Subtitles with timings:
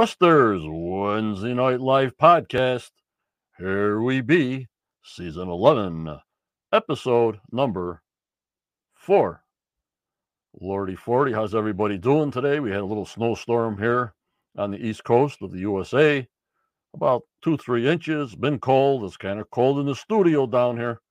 [0.00, 2.90] Questers, Wednesday Night Live podcast.
[3.58, 4.66] Here we be,
[5.04, 6.18] season 11,
[6.72, 8.00] episode number
[8.94, 9.42] four.
[10.58, 12.60] Lordy 40, how's everybody doing today?
[12.60, 14.14] We had a little snowstorm here
[14.56, 16.26] on the east coast of the USA,
[16.94, 18.34] about two, three inches.
[18.34, 19.04] Been cold.
[19.04, 21.02] It's kind of cold in the studio down here.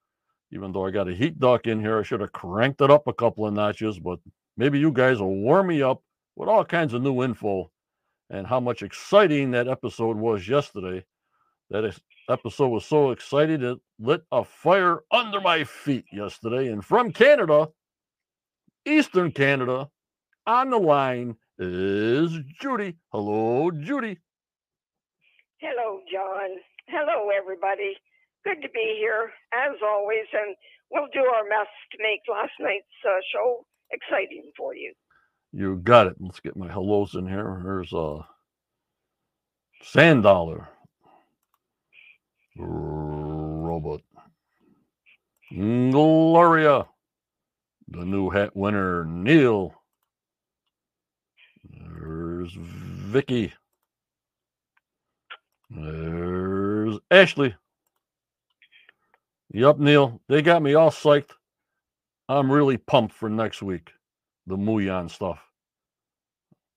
[0.51, 3.05] Even though I got a heat duct in here, I should have cranked it up
[3.05, 4.17] a couple of notches, but
[4.57, 6.01] maybe you guys will warm me up
[6.35, 7.69] with all kinds of new info
[8.29, 11.03] and how much exciting that episode was yesterday.
[11.69, 11.99] That
[12.29, 16.69] episode was so exciting it lit a fire under my feet yesterday.
[16.69, 17.69] And from Canada,
[18.85, 19.89] Eastern Canada,
[20.47, 22.95] on the line is Judy.
[23.11, 24.17] Hello, Judy.
[25.57, 26.57] Hello, John.
[26.87, 27.95] Hello, everybody.
[28.45, 30.55] Good to be here, as always, and
[30.89, 34.93] we'll do our best to make last night's uh, show exciting for you.
[35.51, 36.15] You got it.
[36.19, 37.59] Let's get my hellos in here.
[37.63, 38.21] Here's uh
[39.81, 40.67] Sand Dollar.
[42.57, 44.01] Robot.
[45.51, 46.85] Gloria.
[47.87, 49.73] The new hat winner, Neil.
[51.63, 53.53] There's Vicky.
[55.71, 57.55] There's Ashley.
[59.51, 60.21] Yup, Neil.
[60.27, 61.31] They got me all psyched.
[62.27, 63.89] I'm really pumped for next week
[64.49, 65.39] the Muon stuff.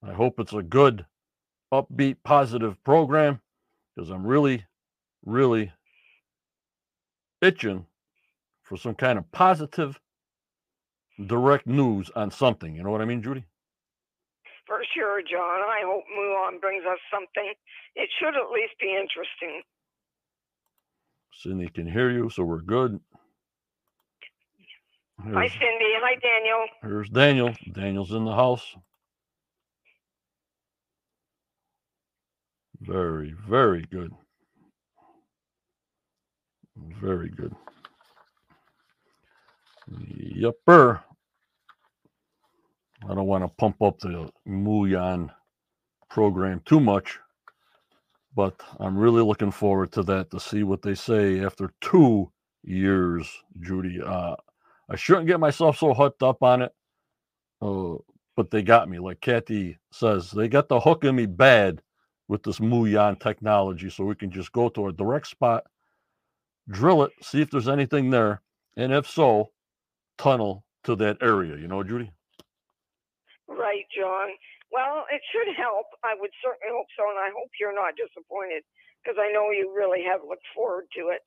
[0.06, 1.06] I hope it's a good,
[1.72, 3.40] upbeat, positive program
[3.96, 4.64] because I'm really,
[5.24, 5.72] really
[7.40, 7.86] itching
[8.62, 9.98] for some kind of positive,
[11.26, 12.76] direct news on something.
[12.76, 13.44] You know what I mean, Judy?
[14.66, 15.60] For sure, John.
[15.60, 17.54] I hope Muon brings us something.
[17.96, 19.62] It should at least be interesting.
[21.32, 23.00] Cindy can hear you, so we're good.
[25.20, 25.92] Hi, Cindy.
[26.02, 26.66] Hi, Daniel.
[26.82, 27.54] Here's Daniel.
[27.72, 28.76] Daniel's in the house.
[32.80, 34.12] Very, very good.
[37.00, 37.54] Very good.
[39.90, 41.02] Yupper.
[43.08, 45.30] I don't want to pump up the Muon
[46.10, 47.18] program too much,
[48.36, 52.30] but I'm really looking forward to that to see what they say after two
[52.64, 53.28] years,
[53.60, 54.00] Judy.
[54.04, 54.36] Uh,
[54.88, 56.72] I shouldn't get myself so hooked up on it,
[57.60, 57.94] uh,
[58.36, 58.98] but they got me.
[58.98, 61.82] Like Kathy says, they got the hook in me bad
[62.28, 65.64] with this Muon technology, so we can just go to a direct spot,
[66.68, 68.42] drill it, see if there's anything there,
[68.76, 69.50] and if so,
[70.18, 71.56] tunnel to that area.
[71.56, 72.10] You know, Judy.
[73.48, 74.30] Right, John.
[74.72, 75.86] Well, it should help.
[76.02, 78.64] I would certainly hope so, and I hope you're not disappointed
[79.02, 81.20] because I know you really have looked forward to it.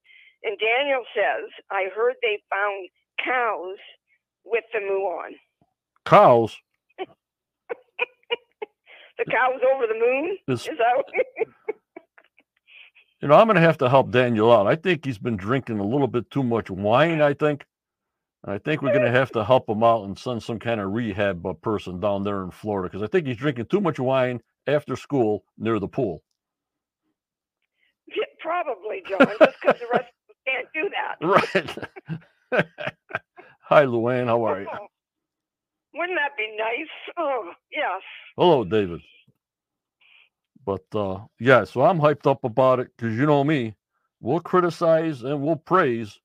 [0.43, 2.89] And Daniel says, I heard they found
[3.23, 3.77] cows
[4.43, 5.31] with the muon.
[6.05, 6.55] Cows?
[6.99, 7.05] the
[9.29, 10.37] cows over the moon?
[10.47, 11.03] Is, Is that
[13.21, 14.67] You know, I'm going to have to help Daniel out.
[14.67, 17.65] I think he's been drinking a little bit too much wine, I think.
[18.47, 20.91] I think we're going to have to help him out and send some kind of
[20.91, 24.41] rehab uh, person down there in Florida because I think he's drinking too much wine
[24.67, 26.21] after school near the pool.
[28.07, 31.15] Yeah, probably, John, just because the rest of us can't do that.
[31.25, 32.29] Right.
[33.69, 34.27] Hi, Luann.
[34.27, 34.67] How are you?
[34.71, 34.87] Oh,
[35.93, 36.89] wouldn't that be nice?
[37.17, 38.01] Oh, yes.
[38.37, 39.01] Hello, David.
[40.65, 43.75] But uh, yeah, so I'm hyped up about it because you know me,
[44.19, 46.19] we'll criticize and we'll praise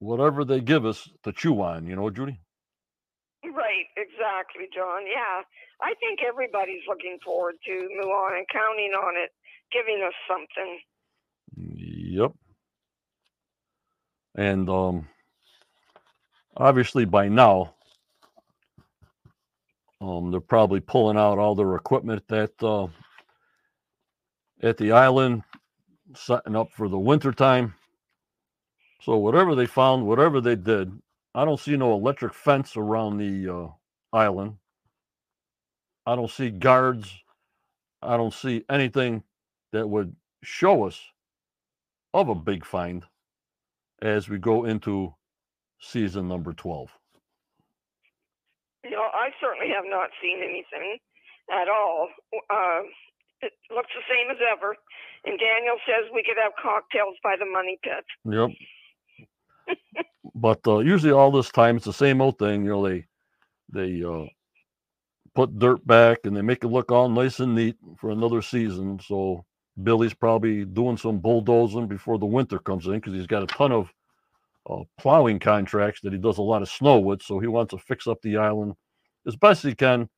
[0.00, 1.86] whatever they give us to chew on.
[1.86, 2.40] You know, Judy.
[3.44, 5.06] Right, exactly, John.
[5.06, 5.42] Yeah,
[5.82, 9.30] I think everybody's looking forward to Muon and counting on it,
[9.72, 10.80] giving us something.
[11.56, 12.32] Yep.
[14.36, 15.08] And um,
[16.56, 17.74] obviously by now,
[20.00, 22.88] um, they're probably pulling out all their equipment that uh,
[24.62, 25.42] at the island,
[26.14, 27.74] setting up for the winter time.
[29.02, 30.92] So whatever they found, whatever they did,
[31.34, 33.68] I don't see no electric fence around the uh,
[34.12, 34.56] island.
[36.06, 37.12] I don't see guards.
[38.02, 39.22] I don't see anything
[39.72, 41.00] that would show us
[42.14, 43.04] of a big find
[44.00, 45.14] as we go into
[45.80, 46.88] season number 12?
[48.90, 50.98] No, I certainly have not seen anything
[51.50, 52.08] at all.
[52.50, 52.82] Uh,
[53.42, 54.76] it looks the same as ever.
[55.24, 58.04] And Daniel says we could have cocktails by the money pit.
[59.68, 59.76] Yep.
[60.34, 62.64] but uh, usually all this time it's the same old thing.
[62.64, 63.06] You know, they
[63.72, 64.26] they uh,
[65.34, 69.00] put dirt back and they make it look all nice and neat for another season.
[69.04, 69.44] So
[69.82, 73.72] Billy's probably doing some bulldozing before the winter comes in because he's got a ton
[73.72, 73.92] of
[74.68, 77.22] uh, plowing contracts that he does a lot of snow with.
[77.22, 78.74] So he wants to fix up the island
[79.26, 80.08] as best he can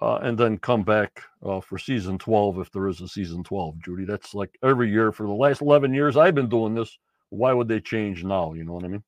[0.00, 3.82] uh, and then come back uh, for season 12 if there is a season 12,
[3.82, 4.04] Judy.
[4.04, 6.98] That's like every year for the last 11 years I've been doing this.
[7.30, 8.52] Why would they change now?
[8.52, 9.02] You know what I mean?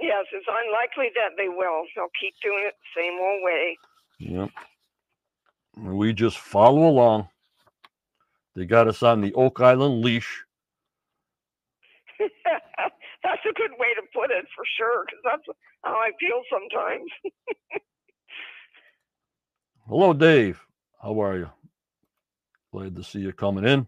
[0.00, 1.84] Yes, it's unlikely that they will.
[1.94, 3.78] They'll keep doing it the same old way.
[4.18, 4.50] Yep.
[5.96, 7.28] We just follow along.
[8.54, 10.44] They got us on the Oak Island leash.
[13.26, 17.10] that's a good way to put it for sure, because that's how I feel sometimes.
[19.88, 20.60] Hello, Dave.
[21.02, 21.50] How are you?
[22.72, 23.86] Glad to see you coming in.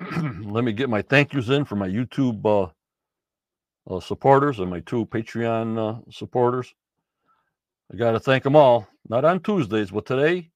[0.50, 4.80] Let me get my thank yous in for my YouTube uh, uh, supporters and my
[4.80, 6.74] two Patreon uh, supporters.
[7.92, 8.86] I got to thank them all.
[9.08, 10.50] Not on Tuesdays, but today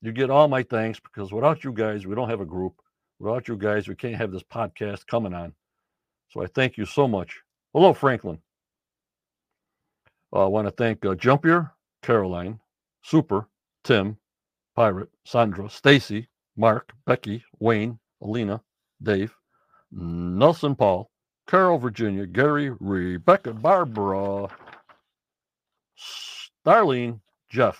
[0.00, 2.74] you get all my thanks because without you guys, we don't have a group.
[3.18, 5.52] Without you guys, we can't have this podcast coming on.
[6.30, 7.40] So I thank you so much.
[7.72, 8.38] Hello, Franklin.
[10.32, 11.70] Uh, I want to thank uh, Jumpier,
[12.02, 12.60] Caroline,
[13.02, 13.48] Super,
[13.84, 14.18] Tim,
[14.76, 18.62] Pirate, Sandra, Stacy, Mark, Becky, Wayne, Alina,
[19.02, 19.34] Dave,
[19.92, 21.10] Nelson Paul,
[21.46, 24.48] Carol, Virginia, Gary, Rebecca, Barbara,
[26.66, 27.20] Starlene,
[27.50, 27.78] Jeff,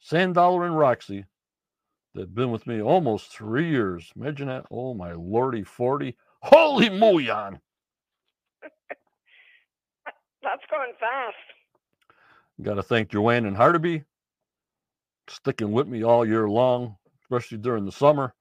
[0.00, 1.24] Sandollar, and Roxy
[2.14, 4.12] They've been with me almost three years.
[4.16, 4.66] Imagine that.
[4.70, 6.16] Oh, my lordy, 40.
[6.44, 7.58] Holy Muyan.
[10.42, 11.36] That's going fast.
[12.60, 14.04] Got to thank Joanne and Hardaby
[15.28, 18.34] sticking with me all year long, especially during the summer.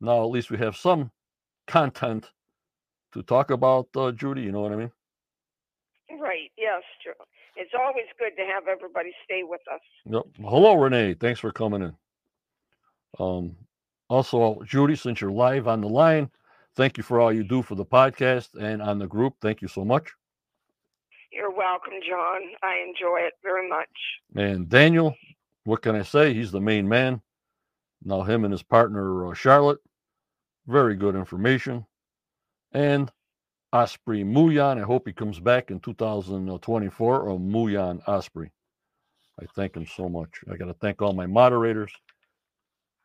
[0.00, 1.10] Now at least we have some
[1.66, 2.30] content
[3.12, 4.40] to talk about, uh, Judy.
[4.42, 4.92] You know what I mean?
[6.18, 6.50] Right.
[6.56, 6.82] Yes.
[7.02, 7.12] True.
[7.56, 9.80] It's always good to have everybody stay with us.
[10.06, 10.22] Yep.
[10.48, 11.14] Hello, Renee.
[11.14, 11.94] Thanks for coming in.
[13.18, 13.56] Um,
[14.08, 16.30] also, Judy, since you're live on the line,
[16.76, 19.34] thank you for all you do for the podcast and on the group.
[19.40, 20.12] Thank you so much.
[21.32, 22.40] You're welcome, John.
[22.62, 23.88] I enjoy it very much.
[24.36, 25.14] And Daniel,
[25.64, 26.34] what can I say?
[26.34, 27.22] He's the main man.
[28.02, 29.78] Now, him and his partner, uh, Charlotte,
[30.66, 31.86] very good information.
[32.72, 33.10] And
[33.72, 38.50] Osprey Muyan, I hope he comes back in 2024, or Muyan Osprey.
[39.40, 40.30] I thank him so much.
[40.50, 41.92] I got to thank all my moderators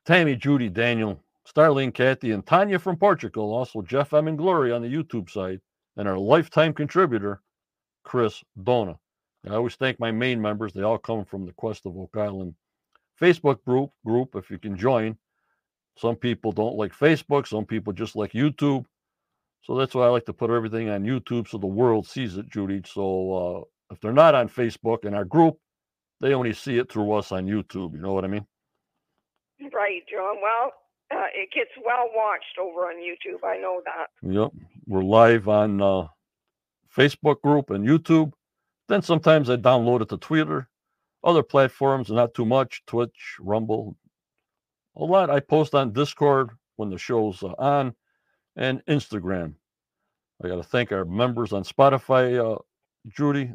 [0.05, 3.53] Tammy, Judy, Daniel, Starling, Kathy, and Tanya from Portugal.
[3.53, 4.27] Also, Jeff M.
[4.27, 5.61] and Glory on the YouTube side,
[5.95, 7.41] and our lifetime contributor,
[8.03, 8.97] Chris Dona.
[9.47, 10.73] I always thank my main members.
[10.73, 12.55] They all come from the Quest of Oak Island
[13.21, 13.91] Facebook group.
[14.03, 15.17] Group, if you can join.
[15.97, 17.47] Some people don't like Facebook.
[17.47, 18.85] Some people just like YouTube.
[19.61, 22.49] So that's why I like to put everything on YouTube so the world sees it,
[22.49, 22.81] Judy.
[22.85, 25.57] So uh, if they're not on Facebook in our group,
[26.21, 27.93] they only see it through us on YouTube.
[27.93, 28.45] You know what I mean?
[29.73, 30.35] Right, John.
[30.41, 30.71] Well,
[31.11, 33.47] uh, it gets well watched over on YouTube.
[33.47, 34.07] I know that.
[34.27, 34.51] Yep.
[34.87, 36.07] We're live on uh,
[36.95, 38.33] Facebook group and YouTube.
[38.87, 40.69] Then sometimes I download it to Twitter,
[41.23, 43.95] other platforms, not too much Twitch, Rumble.
[44.95, 47.95] A lot I post on Discord when the show's uh, on
[48.55, 49.55] and Instagram.
[50.43, 52.59] I got to thank our members on Spotify, uh,
[53.07, 53.51] Judy,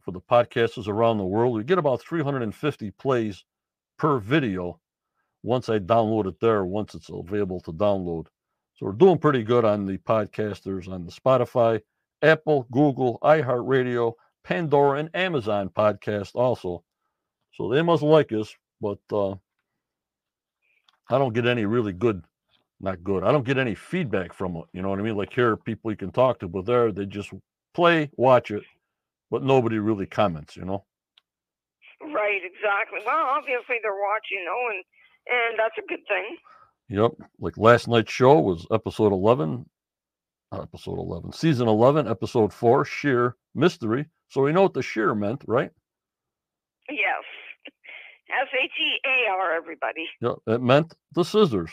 [0.00, 1.56] for the podcasters around the world.
[1.56, 3.44] We get about 350 plays
[3.98, 4.80] per video
[5.42, 8.26] once I download it there, once it's available to download.
[8.74, 11.80] So we're doing pretty good on the podcasters on the Spotify,
[12.22, 16.84] Apple, Google, iHeartRadio, Pandora, and Amazon podcast also.
[17.54, 19.32] So they must like us, but uh,
[21.10, 22.24] I don't get any really good,
[22.80, 23.24] not good.
[23.24, 24.64] I don't get any feedback from it.
[24.72, 25.16] You know what I mean?
[25.16, 27.32] Like here, people you can talk to, but there they just
[27.74, 28.62] play, watch it,
[29.30, 30.56] but nobody really comments.
[30.56, 30.84] You know?
[32.00, 32.40] Right.
[32.42, 33.00] Exactly.
[33.04, 34.84] Well, obviously they're watching, you know, and
[35.26, 36.36] and that's a good thing.
[36.88, 37.12] Yep.
[37.40, 39.64] Like last night's show was episode 11,
[40.52, 44.06] episode 11, season 11, episode 4, sheer mystery.
[44.28, 45.70] So we know what the sheer meant, right?
[46.88, 47.22] Yes.
[48.30, 50.08] S H E A R, everybody.
[50.20, 50.34] Yep.
[50.46, 51.70] It meant the scissors.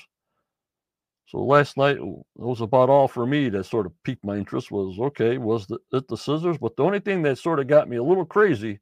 [1.27, 2.03] So last night it
[2.35, 5.77] was about all for me that sort of piqued my interest was okay, was the,
[5.91, 6.57] it the scissors?
[6.57, 8.79] But the only thing that sort of got me a little crazy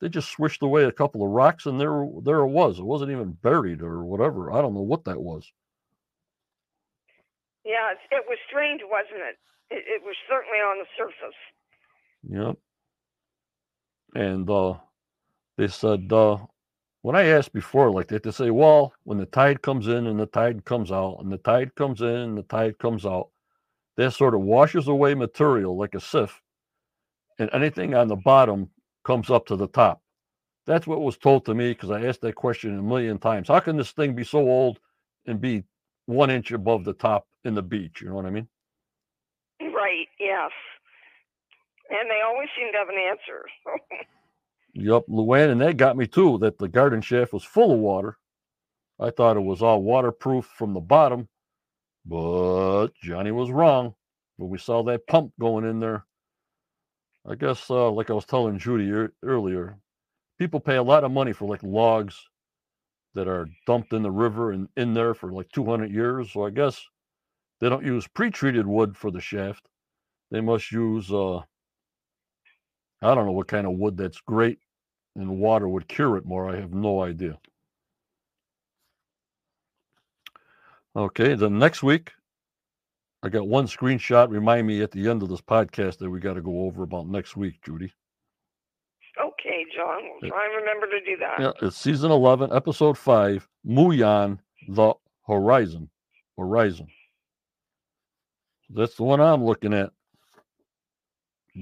[0.00, 2.78] they just swished away a couple of rocks and there there it was.
[2.78, 4.52] It wasn't even buried or whatever.
[4.52, 5.50] I don't know what that was.
[7.64, 9.36] Yeah, it was strange, wasn't it?
[9.70, 11.34] It, it was certainly on the surface.
[12.28, 12.56] Yep.
[14.14, 14.74] And uh,
[15.58, 16.38] they said uh,
[17.02, 20.18] when I asked before, like that, they say, well, when the tide comes in and
[20.18, 23.28] the tide comes out, and the tide comes in and the tide comes out,
[23.96, 26.40] that sort of washes away material like a sieve,
[27.38, 28.70] and anything on the bottom
[29.06, 30.02] comes up to the top.
[30.66, 33.46] That's what was told to me because I asked that question a million times.
[33.48, 34.80] How can this thing be so old
[35.26, 35.62] and be
[36.06, 38.00] one inch above the top in the beach?
[38.02, 38.48] You know what I mean?
[39.60, 40.50] Right, yes.
[41.88, 43.46] And they always seem to have an answer.
[44.74, 46.38] yep, Luann, and that got me too.
[46.38, 48.18] That the garden shaft was full of water.
[48.98, 51.28] I thought it was all waterproof from the bottom,
[52.04, 53.94] but Johnny was wrong.
[54.36, 56.05] When we saw that pump going in there,
[57.28, 59.78] I guess, uh, like I was telling Judy ear- earlier,
[60.38, 62.28] people pay a lot of money for like logs
[63.14, 66.32] that are dumped in the river and in there for like 200 years.
[66.32, 66.84] So I guess
[67.60, 69.68] they don't use pre-treated wood for the shaft.
[70.30, 71.38] They must use, uh,
[73.02, 74.58] I don't know what kind of wood that's great
[75.16, 76.50] and water would cure it more.
[76.50, 77.38] I have no idea.
[80.94, 82.12] Okay, then next week,
[83.26, 84.30] I got one screenshot.
[84.30, 87.08] Remind me at the end of this podcast that we got to go over about
[87.08, 87.92] next week, Judy.
[89.20, 90.02] Okay, John.
[90.22, 91.40] We'll try and remember to do that.
[91.40, 94.94] Yeah, it's season 11, episode 5, Muon the
[95.26, 95.90] Horizon.
[96.38, 96.86] Horizon.
[98.70, 99.90] That's the one I'm looking at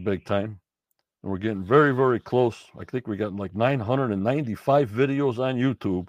[0.04, 0.61] big time.
[1.23, 2.62] And we're getting very, very close.
[2.78, 6.09] I think we got like 995 videos on YouTube.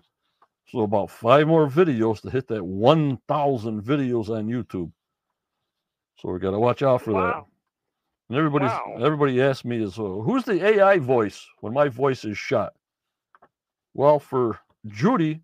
[0.67, 4.91] So about five more videos to hit that 1,000 videos on YouTube.
[6.17, 7.45] So we got to watch out for that.
[8.29, 8.97] And everybody's Wow.
[9.03, 12.73] everybody asked me is uh, who's the AI voice when my voice is shot?
[13.93, 15.41] Well, for Judy,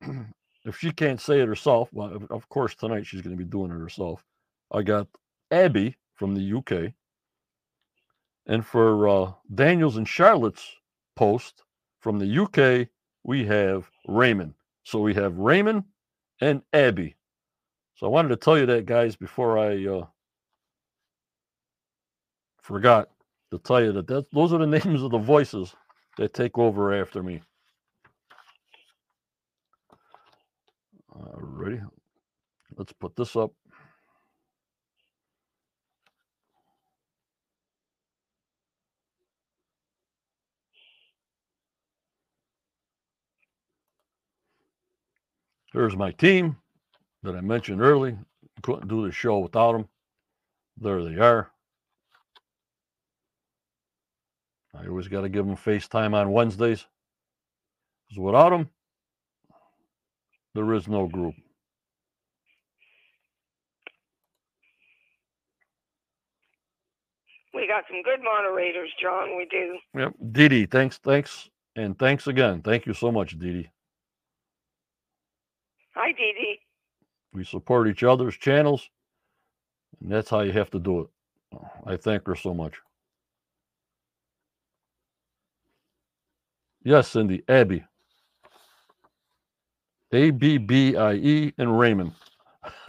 [0.64, 3.48] if she can't say it herself, well, of- of course tonight she's going to be
[3.48, 4.24] doing it herself.
[4.72, 5.08] I got
[5.50, 6.92] Abby from the UK,
[8.46, 10.74] and for uh, Daniels and Charlotte's
[11.16, 11.62] post
[12.00, 12.88] from the UK,
[13.24, 14.54] we have Raymond.
[14.84, 15.84] So we have Raymond
[16.40, 17.14] and Abby.
[17.98, 20.06] So I wanted to tell you that, guys, before I uh,
[22.62, 23.10] forgot
[23.52, 25.74] to tell you that, that those are the names of the voices
[26.18, 27.42] that take over after me.
[31.16, 31.82] Alrighty,
[32.76, 33.52] let's put this up.
[45.72, 46.56] Here's my team
[47.22, 48.16] that I mentioned early.
[48.62, 49.88] Couldn't do the show without them.
[50.80, 51.50] There they are.
[54.74, 56.86] I always got to give them FaceTime on Wednesdays.
[58.08, 58.70] Because without them,
[60.54, 61.34] there is no group.
[67.54, 69.36] We got some good moderators, John.
[69.36, 69.78] We do.
[69.96, 70.14] Yep.
[70.32, 72.62] Dee Dee, thanks, thanks, and thanks again.
[72.62, 73.70] Thank you so much, Dee Dee.
[75.94, 76.60] Hi, Dee Dee.
[77.38, 78.90] We support each other's channels,
[80.00, 81.08] and that's how you have to do it.
[81.86, 82.74] I thank her so much.
[86.82, 87.84] Yes, Cindy, Abby.
[90.10, 92.10] A B B I E and Raymond.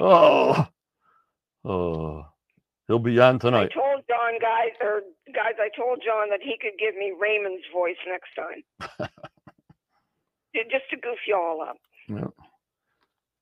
[0.00, 0.66] oh,
[1.64, 2.26] oh,
[2.88, 3.70] he'll be on tonight.
[3.70, 7.62] I told John, guys, or guys, I told John that he could give me Raymond's
[7.72, 9.08] voice next time.
[10.54, 11.76] Just to goof you all up.
[12.08, 12.28] Yeah.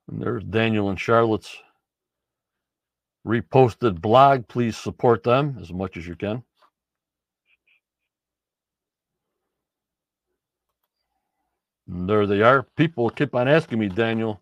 [0.08, 1.56] And there's Daniel and Charlotte's
[3.26, 4.48] reposted blog.
[4.48, 6.42] Please support them as much as you can.
[11.88, 12.62] And there they are.
[12.76, 14.40] People keep on asking me, Daniel,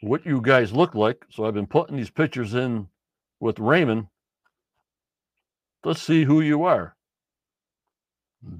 [0.00, 1.24] what you guys look like.
[1.30, 2.88] So I've been putting these pictures in
[3.40, 4.08] with Raymond
[5.84, 6.94] to see who you are.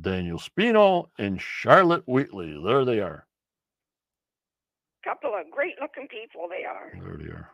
[0.00, 2.60] Daniel Spino and Charlotte Wheatley.
[2.64, 3.26] There they are.
[5.12, 6.90] Couple of great looking people they are.
[6.94, 7.50] There they are.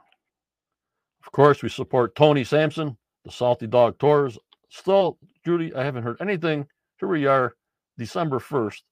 [1.26, 4.38] Of course, we support Tony Sampson, the Salty Dog Tours.
[4.68, 6.68] Still, Judy, I haven't heard anything.
[7.00, 7.56] Here we are,
[7.96, 8.82] December 1st,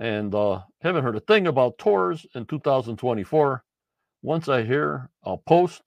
[0.00, 3.62] and uh, haven't heard a thing about tours in 2024.
[4.22, 5.82] Once I hear, I'll post.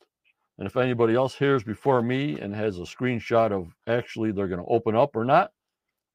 [0.57, 4.63] And if anybody else hears before me and has a screenshot of actually they're going
[4.63, 5.51] to open up or not,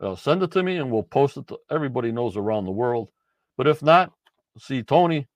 [0.00, 3.10] uh, send it to me and we'll post it to everybody knows around the world.
[3.58, 4.12] But if not,
[4.58, 5.28] see Tony,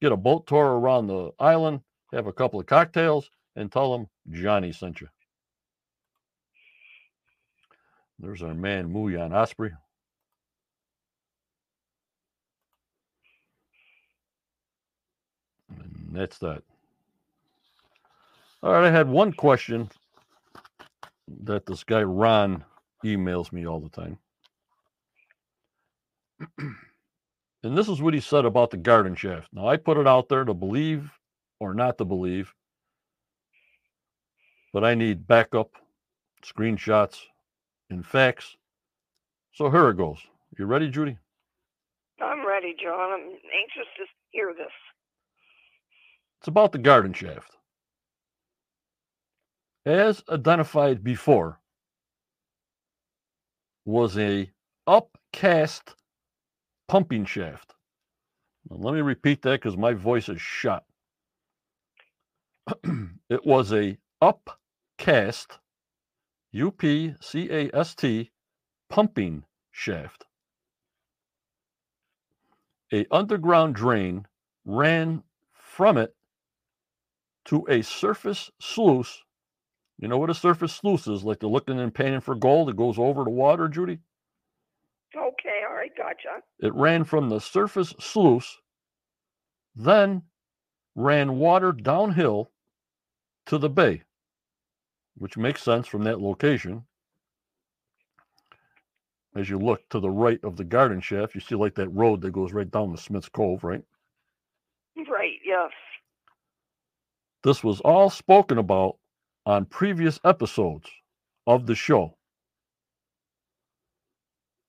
[0.00, 1.80] get a boat tour around the island,
[2.12, 5.08] have a couple of cocktails, and tell them Johnny sent you.
[8.18, 9.72] There's our man Muyan Osprey.
[15.70, 16.62] And that's that.
[18.62, 19.88] All right, I had one question
[21.44, 22.64] that this guy Ron
[23.04, 24.18] emails me all the time.
[27.62, 29.48] and this is what he said about the garden shaft.
[29.52, 31.10] Now, I put it out there to believe
[31.60, 32.54] or not to believe,
[34.72, 35.72] but I need backup,
[36.44, 37.18] screenshots,
[37.90, 38.56] and facts.
[39.54, 40.18] So here it goes.
[40.58, 41.18] You ready, Judy?
[42.22, 43.12] I'm ready, John.
[43.12, 44.72] I'm anxious to hear this.
[46.40, 47.56] It's about the garden shaft.
[49.84, 51.58] As identified before,
[53.84, 54.50] was a
[54.86, 55.94] upcast
[56.88, 57.74] pumping shaft.
[58.70, 60.84] Now, let me repeat that because my voice is shot.
[63.30, 65.58] it was a upcast,
[66.52, 68.30] U P C A S T,
[68.90, 70.24] pumping shaft.
[72.92, 74.26] A underground drain
[74.64, 76.14] ran from it
[77.46, 79.22] to a surface sluice.
[79.98, 81.24] You know what a surface sluice is?
[81.24, 82.70] Like they're looking and painting for gold.
[82.70, 83.98] It goes over the water, Judy.
[85.16, 86.42] Okay, all right, gotcha.
[86.60, 88.58] It ran from the surface sluice,
[89.74, 90.22] then
[90.94, 92.50] ran water downhill
[93.46, 94.02] to the bay,
[95.16, 96.84] which makes sense from that location.
[99.34, 102.20] As you look to the right of the garden shaft, you see like that road
[102.22, 103.82] that goes right down to Smith's Cove, right?
[104.96, 105.70] Right, yes.
[107.44, 108.96] This was all spoken about
[109.46, 110.90] on previous episodes
[111.46, 112.17] of the show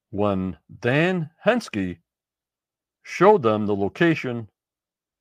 [0.09, 1.99] when Dan Henskee
[3.03, 4.49] showed them the location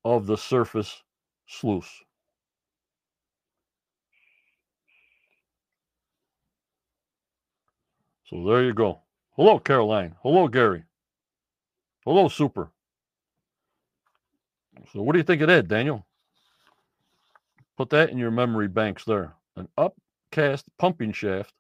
[0.05, 1.03] of the surface
[1.47, 2.03] sluice.
[8.25, 9.01] So there you go.
[9.37, 10.15] Hello, Caroline.
[10.23, 10.85] Hello, Gary.
[12.05, 12.71] Hello, Super.
[14.93, 16.07] So, what do you think of that, Daniel?
[17.77, 19.35] Put that in your memory banks there.
[19.57, 21.53] An upcast pumping shaft.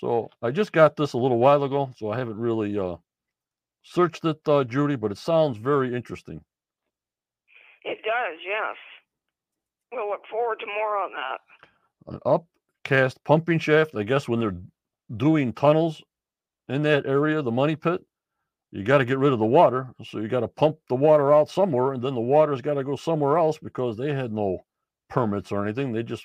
[0.00, 2.96] So, I just got this a little while ago, so I haven't really uh,
[3.82, 6.40] searched it, uh, Judy, but it sounds very interesting.
[7.84, 8.76] It does, yes.
[9.92, 12.14] We'll look forward to more on that.
[12.14, 12.40] An
[12.84, 13.94] upcast pumping shaft.
[13.94, 14.56] I guess when they're
[15.14, 16.02] doing tunnels
[16.68, 18.02] in that area, the money pit,
[18.70, 19.88] you got to get rid of the water.
[20.04, 22.84] So you got to pump the water out somewhere, and then the water's got to
[22.84, 24.64] go somewhere else because they had no
[25.10, 25.92] permits or anything.
[25.92, 26.24] They just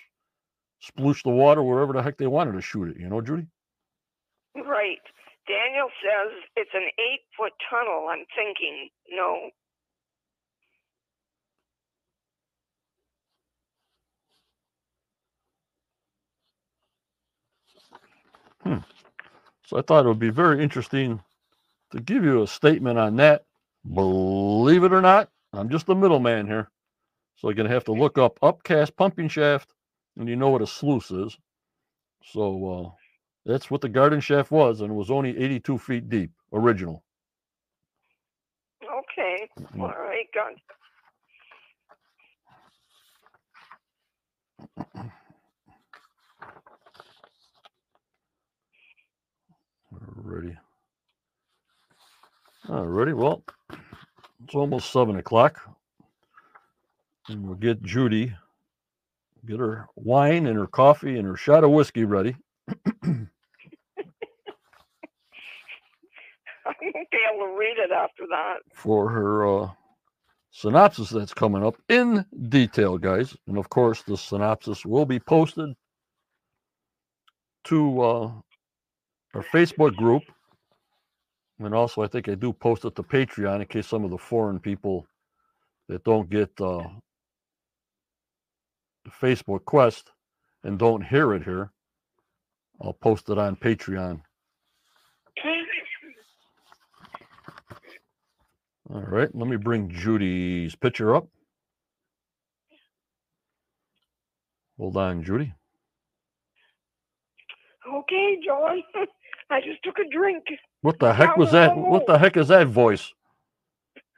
[0.81, 2.99] splooshed the water wherever the heck they wanted to shoot it.
[2.99, 3.47] You know, Judy?
[4.55, 4.99] Right.
[5.47, 8.07] Daniel says it's an eight foot tunnel.
[8.11, 9.49] I'm thinking, no.
[18.63, 18.83] Hmm.
[19.67, 21.21] So I thought it would be very interesting
[21.91, 23.45] to give you a statement on that.
[23.93, 26.69] Believe it or not, I'm just the middleman here.
[27.37, 29.73] So you're going to have to look up upcast pumping shaft,
[30.17, 31.37] and you know what a sluice is.
[32.33, 33.04] So uh,
[33.45, 37.03] that's what the garden shaft was, and it was only 82 feet deep, original.
[38.83, 39.49] Okay.
[39.59, 39.81] Mm-hmm.
[39.81, 40.59] All right, good.
[49.93, 50.57] Alrighty.
[52.67, 53.15] Alrighty.
[53.15, 53.43] Well,
[54.43, 55.61] it's almost seven o'clock.
[57.29, 58.33] And we'll get Judy,
[59.47, 62.35] get her wine and her coffee and her shot of whiskey ready.
[63.05, 63.27] I
[66.93, 68.57] won't be able to read it after that.
[68.73, 69.69] for her uh,
[70.51, 73.35] synopsis that's coming up in detail, guys.
[73.47, 75.75] And of course, the synopsis will be posted
[77.65, 78.31] to uh,
[79.35, 80.23] our Facebook group.
[81.59, 84.17] And also, I think I do post it to Patreon in case some of the
[84.17, 85.07] foreign people
[85.89, 86.87] that don't get uh,
[89.05, 90.11] the Facebook quest
[90.63, 91.71] and don't hear it here,
[92.81, 94.21] I'll post it on Patreon.
[98.89, 101.27] All right, let me bring Judy's picture up.
[104.77, 105.53] Hold on, Judy.
[107.87, 108.83] Okay, John.
[109.49, 110.43] I just took a drink.
[110.81, 111.75] What the heck was that?
[111.75, 113.11] What the heck is that voice?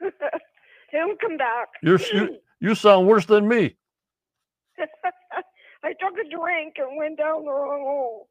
[0.00, 1.68] He'll come back.
[1.82, 3.76] You're you, you sound worse than me.
[5.84, 8.28] I took a drink and went down the wrong hole.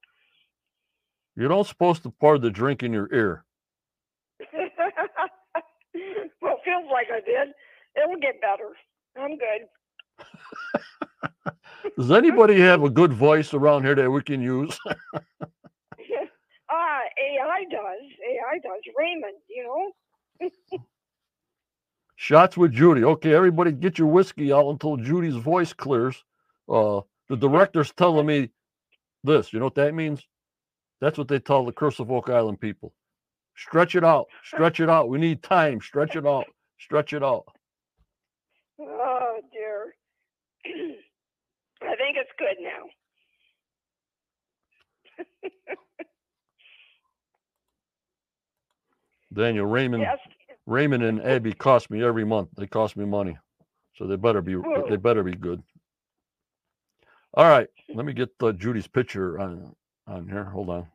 [1.35, 3.45] You're not supposed to pour the drink in your ear.
[6.41, 7.53] Well, it feels like I did.
[7.97, 8.71] It'll get better.
[9.17, 9.67] I'm good.
[11.97, 14.77] Does anybody have a good voice around here that we can use?
[16.71, 18.11] Ah, AI does.
[18.29, 18.81] AI does.
[18.97, 20.49] Raymond, you know?
[22.17, 23.03] Shots with Judy.
[23.03, 26.23] Okay, everybody get your whiskey out until Judy's voice clears.
[26.69, 28.51] Uh, the director's telling me
[29.23, 29.53] this.
[29.53, 30.21] You know what that means?
[31.01, 32.93] That's what they tell the Curse of Oak Island people.
[33.57, 34.27] Stretch it out.
[34.43, 35.09] Stretch it out.
[35.09, 35.81] We need time.
[35.81, 36.45] Stretch it out.
[36.79, 37.45] Stretch it out.
[38.79, 39.93] Oh, dear.
[41.81, 42.85] I think it's good now.
[49.33, 50.19] Daniel Raymond Yes.
[50.65, 52.49] Raymond and Abby cost me every month.
[52.57, 53.37] They cost me money.
[53.95, 54.55] So they better be
[54.89, 55.61] they better be good.
[57.33, 57.67] All right.
[57.93, 59.75] Let me get uh, Judy's picture on
[60.07, 60.43] on here.
[60.45, 60.87] Hold on.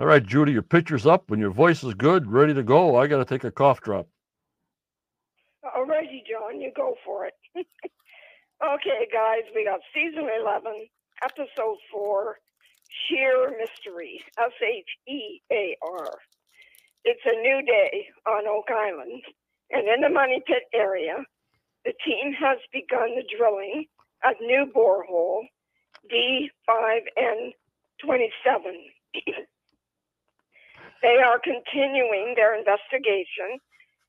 [0.00, 2.96] All right, Judy, your picture's up and your voice is good, ready to go.
[2.96, 4.08] I got to take a cough drop.
[5.64, 7.34] Alrighty, John, you go for it.
[7.54, 7.66] okay,
[9.12, 10.88] guys, we got season 11,
[11.22, 12.38] episode 4,
[12.88, 16.08] Sheer Mystery, S H E A R.
[17.04, 19.22] It's a new day on Oak Island,
[19.70, 21.16] and in the Money Pit area,
[21.84, 23.84] the team has begun the drilling
[24.24, 25.42] of new borehole
[26.10, 27.52] D5N27.
[31.02, 33.58] they are continuing their investigation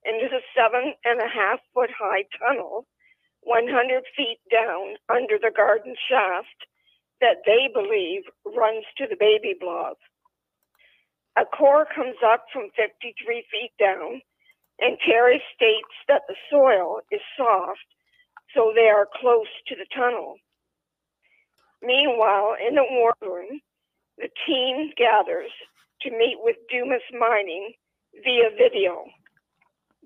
[0.05, 2.85] into the seven and a half foot high tunnel
[3.43, 6.67] 100 feet down under the garden shaft
[7.19, 9.97] that they believe runs to the baby blob.
[11.37, 13.15] A core comes up from 53
[13.51, 14.21] feet down,
[14.79, 17.87] and Terry states that the soil is soft,
[18.53, 20.35] so they are close to the tunnel.
[21.81, 23.59] Meanwhile, in the war room,
[24.17, 25.51] the team gathers
[26.03, 27.73] to meet with Dumas Mining
[28.23, 29.05] via video.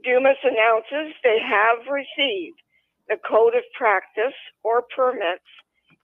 [0.04, 2.62] Dumas announces they have received
[3.10, 5.48] the code of practice or permits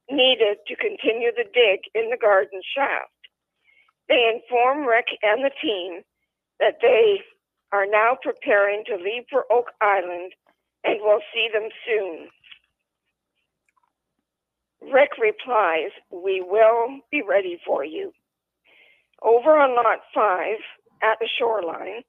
[0.09, 3.13] needed to continue the dig in the garden shaft.
[4.09, 6.01] They inform Rick and the team
[6.59, 7.21] that they
[7.71, 10.33] are now preparing to leave for Oak Island
[10.83, 12.29] and will see them soon.
[14.93, 18.11] Rick replies, We will be ready for you.
[19.23, 20.57] Over on Lot 5
[21.01, 22.03] at the shoreline,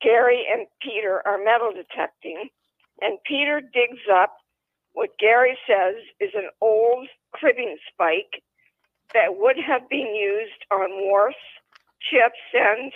[0.00, 2.48] Gary and Peter are metal detecting,
[3.00, 4.36] and Peter digs up
[4.94, 8.42] what Gary says is an old cribbing spike
[9.12, 11.36] that would have been used on wharfs,
[12.00, 12.92] ships, and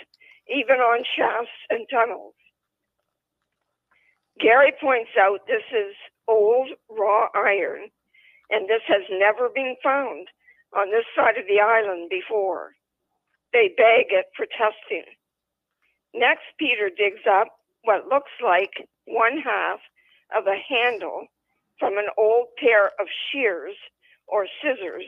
[0.47, 2.33] even on shafts and tunnels.
[4.39, 5.93] Gary points out this is
[6.27, 7.89] old raw iron,
[8.49, 10.27] and this has never been found
[10.75, 12.71] on this side of the island before.
[13.53, 15.05] They beg it for testing.
[16.13, 17.47] Next, Peter digs up
[17.83, 19.79] what looks like one half
[20.35, 21.27] of a handle
[21.79, 23.75] from an old pair of shears
[24.27, 25.05] or scissors,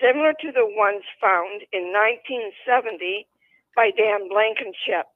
[0.00, 3.26] similar to the ones found in 1970
[3.74, 5.06] by Dan Blankenship,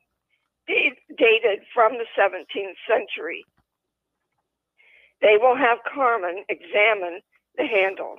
[0.66, 3.44] dated from the 17th century.
[5.20, 7.20] They will have Carmen examine
[7.56, 8.16] the handle.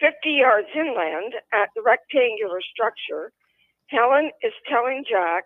[0.00, 3.32] 50 yards inland at the rectangular structure,
[3.88, 5.44] Helen is telling Jack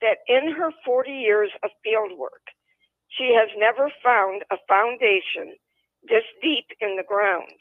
[0.00, 2.44] that in her 40 years of fieldwork,
[3.08, 5.56] she has never found a foundation
[6.08, 7.52] this deep in the ground.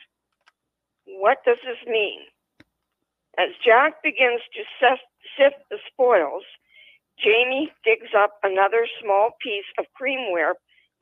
[1.06, 2.22] What does this mean?
[3.38, 4.64] As Jack begins to
[5.38, 6.44] sift the spoils,
[7.18, 10.54] Jamie digs up another small piece of creamware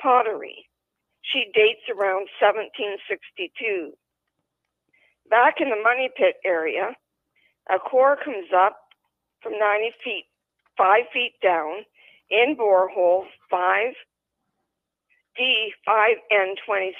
[0.01, 0.67] pottery.
[1.21, 3.93] She dates around 1762.
[5.29, 6.95] Back in the money pit area,
[7.69, 8.77] a core comes up
[9.41, 10.25] from 90 feet,
[10.77, 11.83] five feet down
[12.29, 13.93] in borehole 5
[15.37, 16.93] D5N27.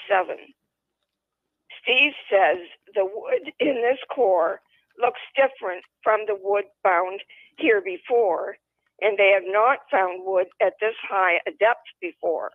[1.82, 2.58] Steve says
[2.94, 4.60] the wood in this core
[5.00, 7.20] looks different from the wood found
[7.56, 8.56] here before,
[9.00, 12.50] and they have not found wood at this high a depth before.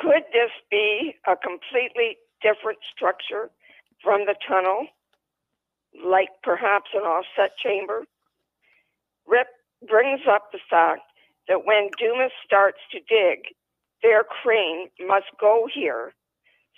[0.00, 3.50] Could this be a completely different structure
[4.02, 4.86] from the tunnel,
[6.04, 8.04] like perhaps an offset chamber?
[9.26, 9.48] Rip
[9.86, 11.02] brings up the fact
[11.48, 13.52] that when Dumas starts to dig,
[14.02, 16.14] their crane must go here,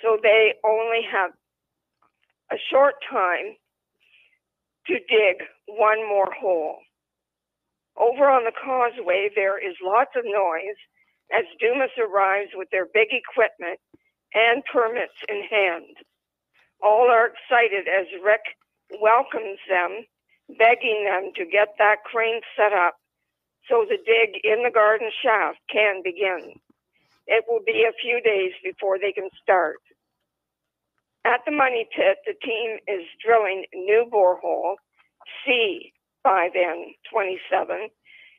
[0.03, 1.31] so they only have
[2.51, 3.55] a short time
[4.89, 6.79] to dig one more hole.
[7.97, 10.81] Over on the causeway, there is lots of noise
[11.33, 13.81] as Dumas arrives with their big equipment
[14.35, 15.97] and permits in hand.
[16.83, 18.43] All are excited as Rick
[19.01, 20.05] welcomes them,
[20.59, 22.95] begging them to get that crane set up
[23.69, 26.55] so the dig in the garden shaft can begin.
[27.27, 29.77] It will be a few days before they can start.
[31.25, 34.75] At the money pit, the team is drilling new borehole
[35.47, 37.89] C5N27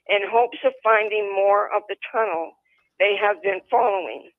[0.09, 2.51] in hopes of finding more of the tunnel
[2.99, 4.29] they have been following.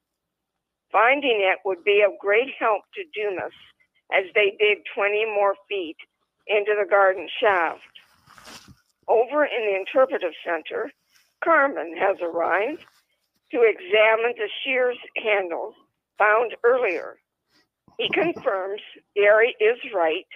[0.92, 3.52] Finding it would be of great help to Dumas
[4.12, 5.96] as they dig 20 more feet
[6.46, 7.82] into the garden shaft.
[9.08, 10.90] Over in the interpretive center,
[11.42, 12.84] Carmen has arrived
[13.50, 15.74] to examine the shears handles
[16.18, 17.16] found earlier.
[17.98, 18.80] He confirms
[19.14, 20.26] Gary is right.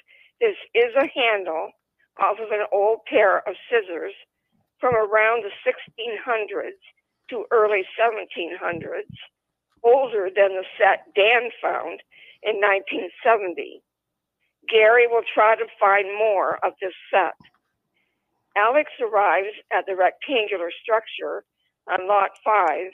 [0.40, 1.70] This is a handle
[2.18, 4.14] off of an old pair of scissors
[4.81, 6.78] from around the 1600s
[7.30, 9.14] to early 1700s,
[9.82, 12.02] older than the set Dan found
[12.42, 13.82] in 1970.
[14.68, 17.34] Gary will try to find more of this set.
[18.56, 21.44] Alex arrives at the rectangular structure
[21.88, 22.90] on lot 5,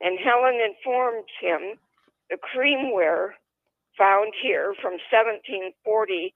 [0.00, 1.78] and Helen informs him
[2.30, 3.30] the creamware
[3.96, 6.34] found here from 1740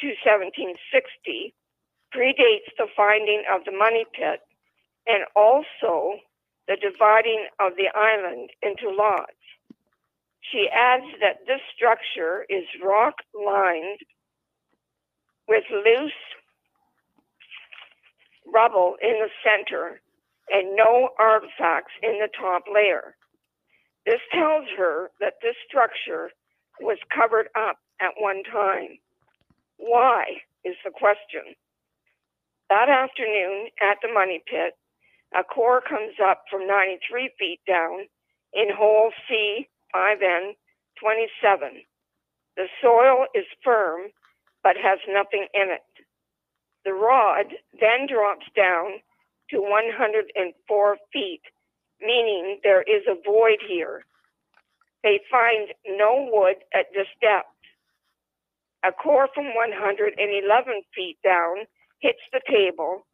[0.00, 1.54] to 1760
[2.14, 4.40] predates the finding of the money pit
[5.06, 6.18] and also
[6.68, 9.32] the dividing of the island into lots.
[10.52, 13.98] She adds that this structure is rock lined
[15.48, 16.12] with loose
[18.46, 20.00] rubble in the center
[20.50, 23.16] and no artifacts in the top layer.
[24.06, 26.30] This tells her that this structure
[26.80, 28.98] was covered up at one time.
[29.76, 31.56] Why is the question.
[32.70, 34.74] That afternoon at the money pit,
[35.34, 38.08] a core comes up from 93 feet down
[38.52, 40.52] in hole C 5N
[41.00, 41.82] 27.
[42.56, 44.10] The soil is firm
[44.62, 45.86] but has nothing in it.
[46.84, 47.46] The rod
[47.78, 49.00] then drops down
[49.50, 51.42] to 104 feet,
[52.00, 54.04] meaning there is a void here.
[55.02, 57.48] They find no wood at this depth.
[58.84, 61.66] A core from 111 feet down
[62.00, 63.06] hits the table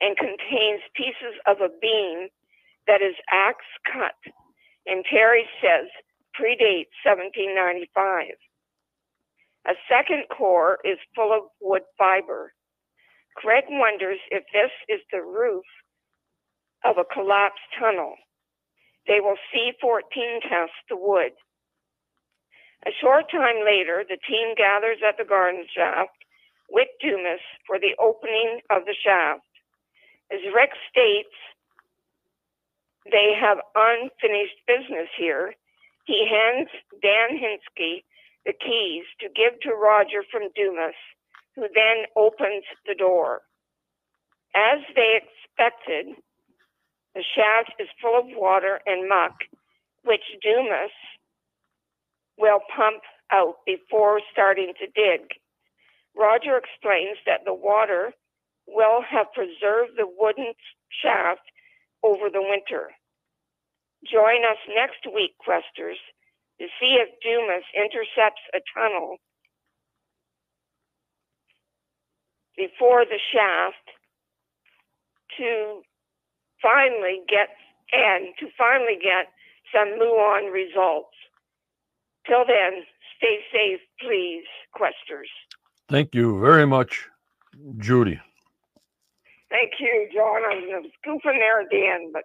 [0.00, 2.28] and contains pieces of a beam
[2.86, 4.16] that is axe cut,
[4.86, 5.88] and Terry says
[6.34, 8.34] predates 1795.
[9.66, 12.54] A second core is full of wood fiber.
[13.36, 15.64] Craig wonders if this is the roof
[16.84, 18.14] of a collapsed tunnel.
[19.06, 21.32] They will C14 test the wood.
[22.86, 26.16] A short time later, the team gathers at the garden shaft
[26.70, 29.49] with Dumas for the opening of the shaft.
[30.32, 31.34] As Rick states,
[33.10, 35.54] they have unfinished business here.
[36.06, 36.68] He hands
[37.02, 38.04] Dan Henskee
[38.46, 40.96] the keys to give to Roger from Dumas,
[41.54, 43.42] who then opens the door.
[44.54, 46.16] As they expected,
[47.14, 49.34] the shaft is full of water and muck,
[50.04, 50.90] which Dumas
[52.38, 55.28] will pump out before starting to dig.
[56.16, 58.12] Roger explains that the water
[58.72, 60.52] will have preserved the wooden
[61.02, 61.44] shaft
[62.02, 62.90] over the winter.
[64.04, 66.00] Join us next week, Questers,
[66.58, 69.16] to see if Dumas intercepts a tunnel
[72.56, 73.86] before the shaft
[75.38, 75.82] to
[76.62, 77.48] finally get
[77.92, 79.32] and to finally get
[79.72, 81.16] some muon results.
[82.26, 82.84] Till then,
[83.16, 85.30] stay safe, please, Questers.
[85.88, 87.08] Thank you very much,
[87.78, 88.20] Judy.
[89.50, 90.42] Thank you, John.
[90.50, 92.24] I'm goofing there at the end, but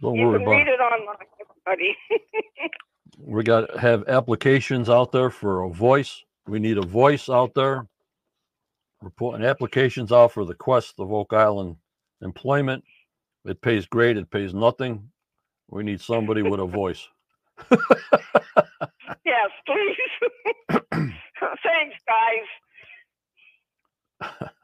[0.00, 0.68] Don't you can read it.
[0.68, 1.96] it online, everybody.
[3.18, 6.22] We got to have applications out there for a voice.
[6.46, 7.86] We need a voice out there.
[9.02, 11.76] We're putting applications out for the Quest of Oak Island
[12.22, 12.84] employment.
[13.44, 14.16] It pays great.
[14.18, 15.10] It pays nothing.
[15.70, 17.08] We need somebody with a voice.
[19.24, 19.96] yes, please.
[20.92, 22.48] Thanks, guys.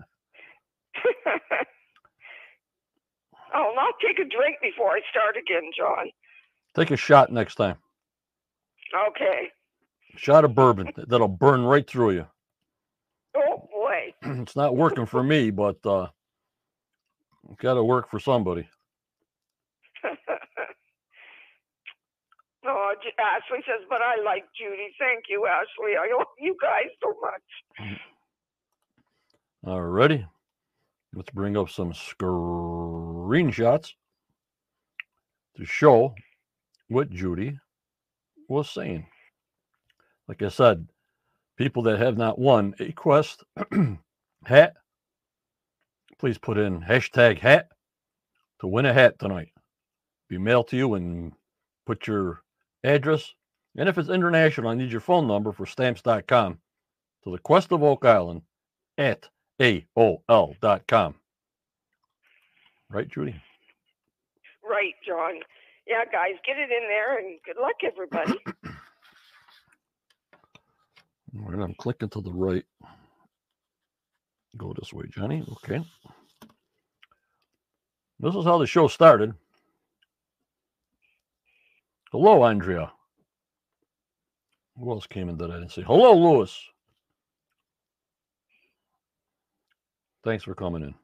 [3.54, 6.10] I'll not take a drink before I start again, John.
[6.76, 7.76] Take a shot next time.
[9.08, 9.48] Okay.
[10.16, 12.26] Shot of bourbon that'll burn right through you.
[13.36, 14.14] Oh boy.
[14.42, 16.08] it's not working for me, but uh,
[17.58, 18.68] got to work for somebody.
[22.66, 24.88] oh, J- Ashley says, but I like Judy.
[24.98, 25.96] Thank you, Ashley.
[25.96, 27.42] I love you guys so much.
[29.66, 30.26] All righty.
[31.18, 33.94] Let's bring up some screenshots
[35.56, 36.14] to show
[36.86, 37.58] what Judy
[38.48, 39.04] was saying.
[40.28, 40.86] Like I said,
[41.56, 43.42] people that have not won a quest
[44.44, 44.74] hat,
[46.20, 47.66] please put in hashtag hat
[48.60, 49.50] to win a hat tonight.
[50.28, 51.32] Be mailed to you and
[51.84, 52.42] put your
[52.84, 53.34] address.
[53.76, 56.58] And if it's international, I need your phone number for stamps.com
[57.24, 58.42] to the Quest of Oak Island
[58.96, 59.28] at
[59.60, 61.14] AOL.com.
[62.90, 63.40] Right, Judy?
[64.62, 65.40] Right, John.
[65.86, 68.38] Yeah, guys, get it in there and good luck, everybody.
[71.36, 72.64] All right, I'm clicking to the right.
[74.56, 75.44] Go this way, Johnny.
[75.52, 75.84] Okay.
[78.20, 79.34] This is how the show started.
[82.10, 82.90] Hello, Andrea.
[84.78, 85.82] Who else came in that I didn't see?
[85.82, 86.58] Hello, Lewis.
[90.28, 90.94] Thanks for coming in.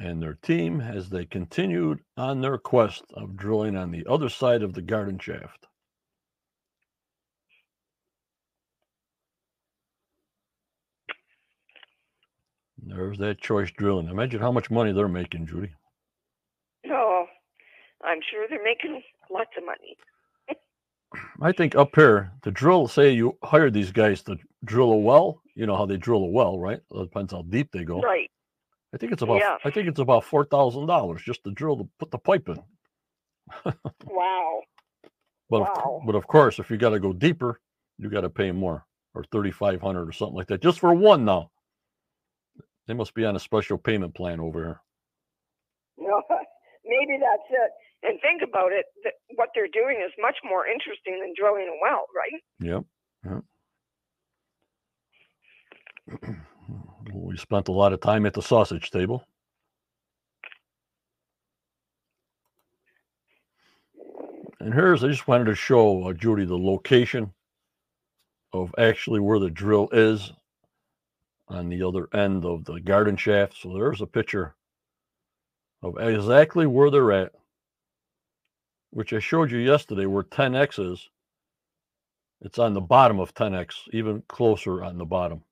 [0.00, 4.64] and their team as they continued on their quest of drilling on the other side
[4.64, 5.68] of the garden shaft.
[12.78, 14.08] There's that choice drilling.
[14.08, 15.70] Imagine how much money they're making, Judy.
[16.88, 17.26] Oh,
[18.04, 19.96] I'm sure they're making lots of money.
[21.40, 25.42] I think up here to drill, say you hire these guys to drill a well.
[25.54, 26.80] You know how they drill a well, right?
[26.90, 28.00] It depends how deep they go.
[28.00, 28.30] Right.
[28.94, 29.56] I think it's about Yeah.
[29.64, 32.62] I think it's about four thousand dollars just to drill to put the pipe in.
[34.06, 34.62] Wow.
[35.50, 35.98] But Wow.
[36.00, 37.60] of, but of course, if you got to go deeper,
[37.98, 40.92] you got to pay more or thirty five hundred or something like that just for
[40.94, 41.24] one.
[41.24, 41.50] Now
[42.86, 44.80] they must be on a special payment plan over here.
[45.98, 46.22] No,
[46.84, 47.70] maybe that's it.
[48.02, 48.84] And think about it.
[49.04, 52.42] That what they're doing is much more interesting than drilling a well, right?
[52.60, 53.42] Yep.
[56.22, 56.36] Yep.
[57.12, 59.24] we spent a lot of time at the sausage table.
[64.60, 67.32] And here's, I just wanted to show uh, Judy the location
[68.52, 70.32] of actually where the drill is
[71.48, 73.56] on the other end of the garden shaft.
[73.60, 74.54] So there's a picture
[75.82, 77.32] of exactly where they're at,
[78.96, 81.10] which I showed you yesterday where 10X is.
[82.40, 85.42] It's on the bottom of 10X, even closer on the bottom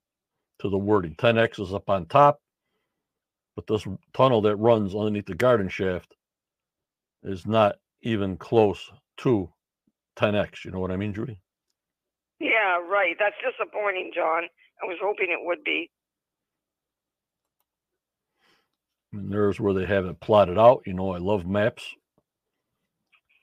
[0.61, 1.13] to the wording.
[1.13, 2.41] 10X is up on top,
[3.55, 6.15] but this tunnel that runs underneath the garden shaft
[7.21, 9.47] is not even close to
[10.17, 10.65] 10X.
[10.65, 11.39] You know what I mean, Judy?
[12.39, 13.15] Yeah, right.
[13.19, 14.45] That's disappointing, John.
[14.81, 15.91] I was hoping it would be.
[19.13, 20.81] And there's where they have it plotted out.
[20.87, 21.93] You know, I love maps.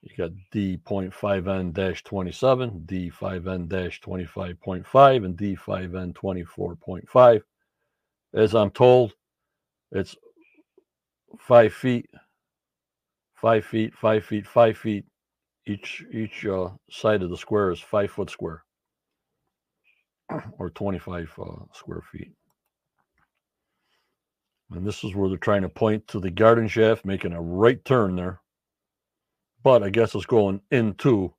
[0.02, 7.42] You got D.5N 27, D5N 25.5, and D5N 24.5.
[8.34, 9.12] As I'm told,
[9.92, 10.16] it's
[11.38, 12.10] five feet,
[13.34, 15.04] five feet, five feet, five feet.
[15.64, 18.64] Each each uh, side of the square is five foot square,
[20.58, 22.32] or 25 uh, square feet.
[24.72, 27.84] And this is where they're trying to point to the garden shaft, making a right
[27.84, 28.41] turn there.
[29.62, 31.34] But I guess it's going into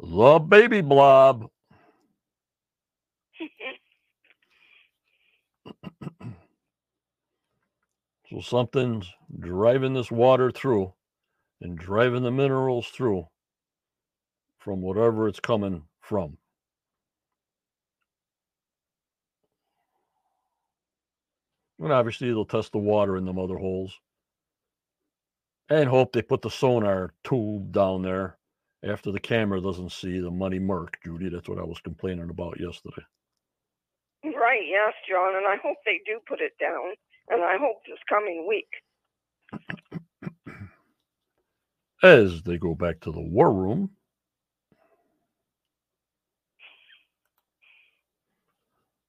[0.00, 1.48] the baby blob.
[8.30, 10.92] So something's driving this water through
[11.60, 13.26] and driving the minerals through
[14.58, 16.38] from whatever it's coming from.
[21.80, 23.98] And obviously, they'll test the water in the mother holes
[25.70, 28.36] and hope they put the sonar tube down there
[28.84, 31.28] after the camera doesn't see the money mark, Judy.
[31.28, 33.02] That's what I was complaining about yesterday.
[34.24, 35.36] Right, yes, John.
[35.36, 36.94] And I hope they do put it down.
[37.28, 38.68] And I hope this coming week.
[42.02, 43.90] As they go back to the war room,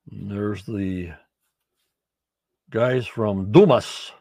[0.07, 1.11] there's the
[2.69, 4.11] guys from Dumas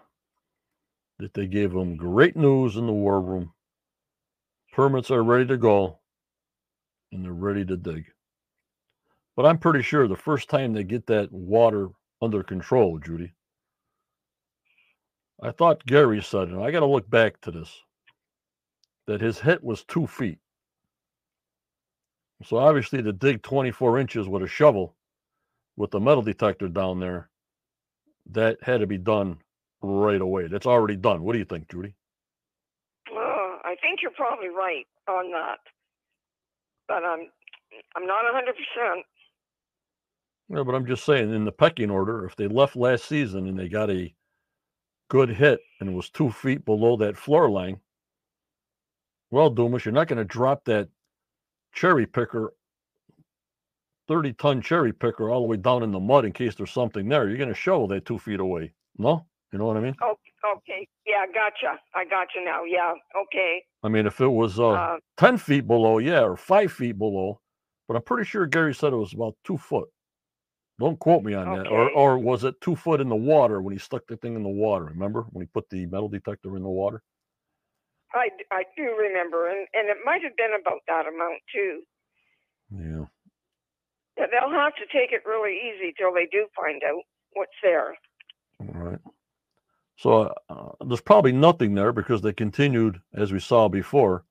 [1.21, 3.53] that they gave them great news in the war room.
[4.73, 5.99] Permits are ready to go
[7.13, 8.07] and they're ready to dig.
[9.37, 11.89] But I'm pretty sure the first time they get that water
[12.21, 13.33] under control, Judy,
[15.43, 17.81] I thought Gary said, and I got to look back to this,
[19.07, 20.39] that his hit was two feet.
[22.45, 24.95] So obviously, to dig 24 inches with a shovel
[25.77, 27.31] with the metal detector down there,
[28.31, 29.39] that had to be done
[29.83, 30.49] right away.
[30.49, 31.23] That's already done.
[31.23, 31.95] What do you think, Judy?
[33.11, 33.19] Uh,
[33.65, 35.59] I think you're probably right on that.
[36.89, 37.29] But I'm
[37.97, 39.07] I'm not hundred percent.
[40.49, 43.57] Yeah, but I'm just saying, in the pecking order, if they left last season and
[43.57, 44.13] they got a
[45.09, 47.79] good hit and was two feet below that floor line,
[49.31, 50.89] well, Dumas, you're not going to drop that
[51.73, 52.53] cherry picker,
[54.09, 57.09] 30 ton cherry picker, all the way down in the mud in case there's something
[57.09, 57.29] there.
[57.29, 58.73] You're going to shovel that two feet away.
[58.99, 59.27] No?
[59.53, 59.97] You know what I mean?
[60.03, 60.15] Oh,
[60.57, 60.87] okay.
[61.07, 61.79] Yeah, gotcha.
[61.95, 62.63] I gotcha now.
[62.65, 62.93] Yeah.
[63.23, 63.63] Okay.
[63.83, 67.41] I mean, if it was uh, Uh, 10 feet below, yeah, or five feet below,
[67.89, 69.89] but I'm pretty sure Gary said it was about two foot.
[70.79, 71.67] Don't quote me on that.
[71.67, 71.95] Or, Okay.
[71.95, 74.49] or was it two foot in the water when he stuck the thing in the
[74.49, 74.85] water?
[74.87, 77.03] Remember when he put the metal detector in the water?
[78.15, 81.83] I, I do remember, and, and it might have been about that amount too.
[82.73, 83.05] Yeah.
[84.17, 87.03] Yeah, They'll have to take it really easy till they do find out
[87.35, 87.97] what's there.
[88.61, 88.99] All right.
[90.01, 94.25] So uh, there's probably nothing there because they continued, as we saw before,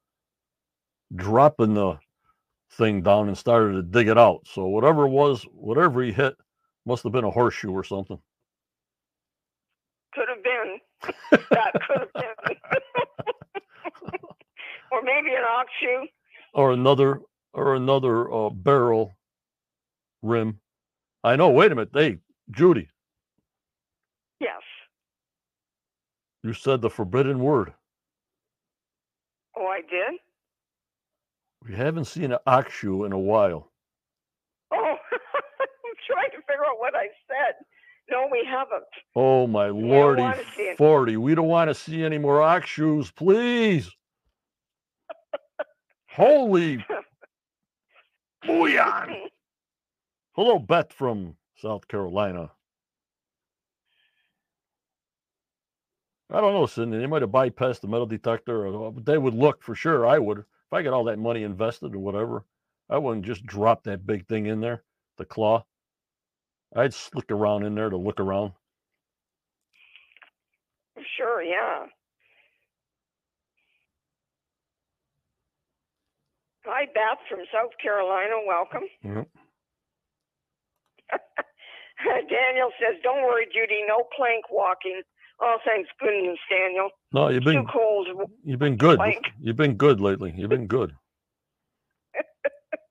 [1.16, 2.00] dropping the
[2.72, 4.48] thing down and started to dig it out.
[4.48, 6.36] So whatever it was, whatever he hit,
[6.88, 8.18] must have been a horseshoe or something.
[10.16, 10.80] could have been.
[11.52, 12.56] that could have been.
[14.92, 16.08] or maybe an ox shoe.
[16.52, 17.22] Or another
[17.54, 19.16] or another uh, barrel
[20.24, 20.62] rim.
[21.24, 21.50] I know.
[21.50, 21.92] Wait a minute.
[21.94, 22.18] Hey,
[22.50, 22.90] Judy,
[24.40, 24.62] Yes.
[26.44, 27.74] You said the forbidden word.
[29.58, 30.20] Oh, I did?
[31.68, 33.72] We haven't seen an ox shoe in a while.
[34.72, 37.56] Oh, I'm trying to figure out what I said.
[38.12, 38.84] No, we haven't.
[39.16, 40.78] Oh my lordy wanna see it.
[40.78, 41.18] forty!
[41.18, 43.90] We don't want to see any more ox shoes, please.
[46.10, 46.84] Holy
[48.46, 49.16] booyah!
[50.34, 52.52] Hello, Beth from South Carolina.
[56.32, 56.98] I don't know, Cindy.
[57.00, 60.06] They might have bypassed the metal detector, or but they would look for sure.
[60.06, 62.46] I would, if I got all that money invested or whatever,
[62.90, 64.84] I wouldn't just drop that big thing in there,
[65.18, 65.64] the claw.
[66.76, 68.54] I'd slick around in there to look around.
[71.18, 71.86] Sure, yeah.
[76.66, 78.36] Hi, Beth from South Carolina.
[78.46, 78.84] Welcome.
[79.04, 79.28] Yep.
[82.30, 83.82] Daniel says, "Don't worry, Judy.
[83.88, 85.02] No plank walking.
[85.42, 86.90] Oh, thanks goodness, Daniel.
[87.14, 88.08] No, you've been Too cold.
[88.44, 88.98] you've been good.
[88.98, 89.24] plank.
[89.40, 90.34] You've been good lately.
[90.36, 90.94] You've been good.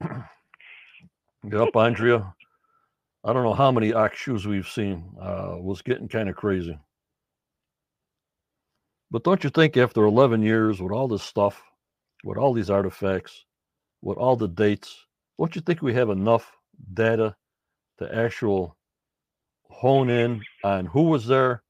[0.02, 2.34] Get up, Andrea.
[3.24, 5.12] I don't know how many ox shoes we've seen.
[5.20, 6.78] Uh, was getting kind of crazy.
[9.10, 11.62] But don't you think after 11 years with all this stuff,
[12.24, 13.44] with all these artifacts,
[14.02, 15.06] with all the dates,
[15.38, 16.50] don't you think we have enough
[16.94, 17.34] data
[17.98, 18.76] to actual
[19.70, 21.62] hone in on who was there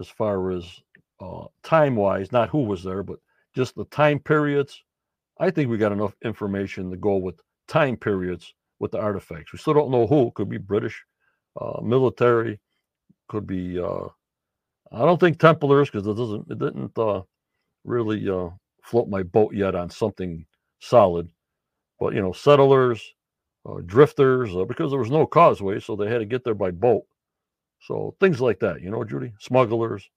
[0.00, 0.64] as far as
[1.20, 3.18] uh, time wise, not who was there, but
[3.54, 4.82] just the time periods?
[5.38, 9.52] I think we got enough information to go with time periods with the artifacts.
[9.52, 10.30] We still don't know who.
[10.32, 11.02] Could be British,
[11.60, 12.60] uh, military,
[13.28, 13.78] could be.
[13.78, 14.08] Uh,
[14.92, 16.50] I don't think Templars because it doesn't.
[16.50, 17.22] It didn't uh,
[17.84, 18.50] really uh,
[18.82, 20.46] float my boat yet on something
[20.80, 21.28] solid.
[21.98, 23.02] But you know, settlers,
[23.68, 26.70] uh, drifters, uh, because there was no causeway, so they had to get there by
[26.70, 27.04] boat.
[27.80, 30.08] So things like that, you know, Judy, smugglers.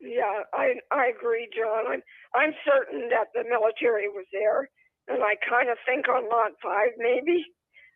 [0.00, 1.86] Yeah, I I agree, John.
[1.86, 2.02] I'm
[2.34, 4.68] I'm certain that the military was there,
[5.08, 7.44] and I kind of think on lot five maybe.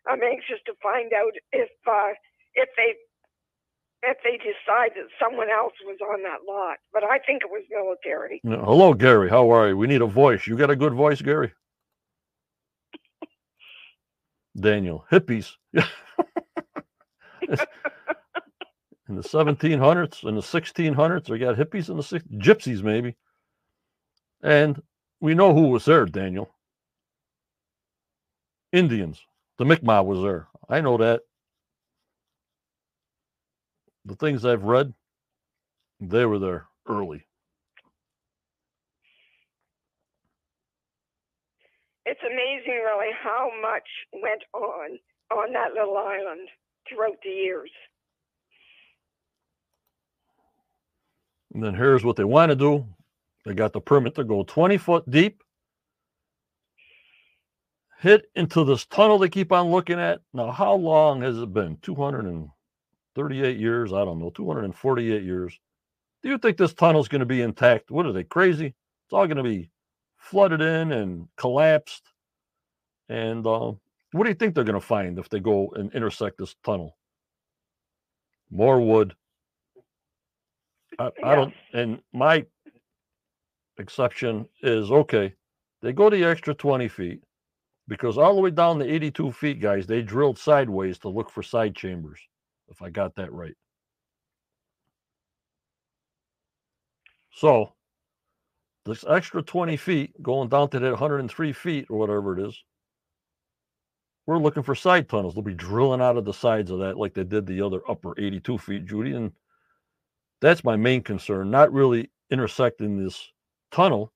[0.07, 2.13] I'm anxious to find out if uh,
[2.55, 2.95] if they
[4.03, 7.63] if they decide that someone else was on that lot, but I think it was
[7.69, 8.39] military.
[8.43, 9.29] Hello, Gary.
[9.29, 9.77] How are you?
[9.77, 10.47] We need a voice.
[10.47, 11.51] You got a good voice, Gary.
[14.59, 15.53] Daniel, hippies.
[19.09, 23.15] in the 1700s, in the 1600s, they got hippies in the six, gypsies maybe.
[24.43, 24.81] And
[25.19, 26.49] we know who was there, Daniel.
[28.71, 29.19] Indians.
[29.57, 30.47] The Mi'kmaq was there.
[30.69, 31.21] I know that.
[34.05, 34.93] The things I've read,
[35.99, 37.25] they were there early.
[42.05, 44.99] It's amazing, really, how much went on
[45.29, 46.47] on that little island
[46.87, 47.69] throughout the years.
[51.57, 52.85] And then here's what they want to do.
[53.43, 55.41] They got the permit to go 20 foot deep,
[57.97, 60.19] hit into this tunnel they keep on looking at.
[60.35, 61.77] Now, how long has it been?
[61.81, 63.91] 238 years?
[63.91, 65.59] I don't know, 248 years.
[66.21, 67.89] Do you think this tunnel's going to be intact?
[67.89, 68.67] What are they, crazy?
[68.67, 69.71] It's all going to be
[70.19, 72.03] flooded in and collapsed.
[73.09, 73.71] And uh,
[74.11, 76.95] what do you think they're going to find if they go and intersect this tunnel?
[78.51, 79.15] More wood,
[80.99, 82.45] I, I don't, and my
[83.77, 85.33] exception is okay.
[85.81, 87.21] They go the extra 20 feet
[87.87, 91.43] because all the way down the 82 feet, guys, they drilled sideways to look for
[91.43, 92.19] side chambers,
[92.69, 93.55] if I got that right.
[97.31, 97.73] So,
[98.85, 102.63] this extra 20 feet going down to that 103 feet or whatever it is,
[104.25, 105.35] we're looking for side tunnels.
[105.35, 108.13] They'll be drilling out of the sides of that like they did the other upper
[108.19, 109.13] 82 feet, Judy.
[109.13, 109.31] And
[110.41, 113.31] that's my main concern, not really intersecting this
[113.71, 114.13] tunnel,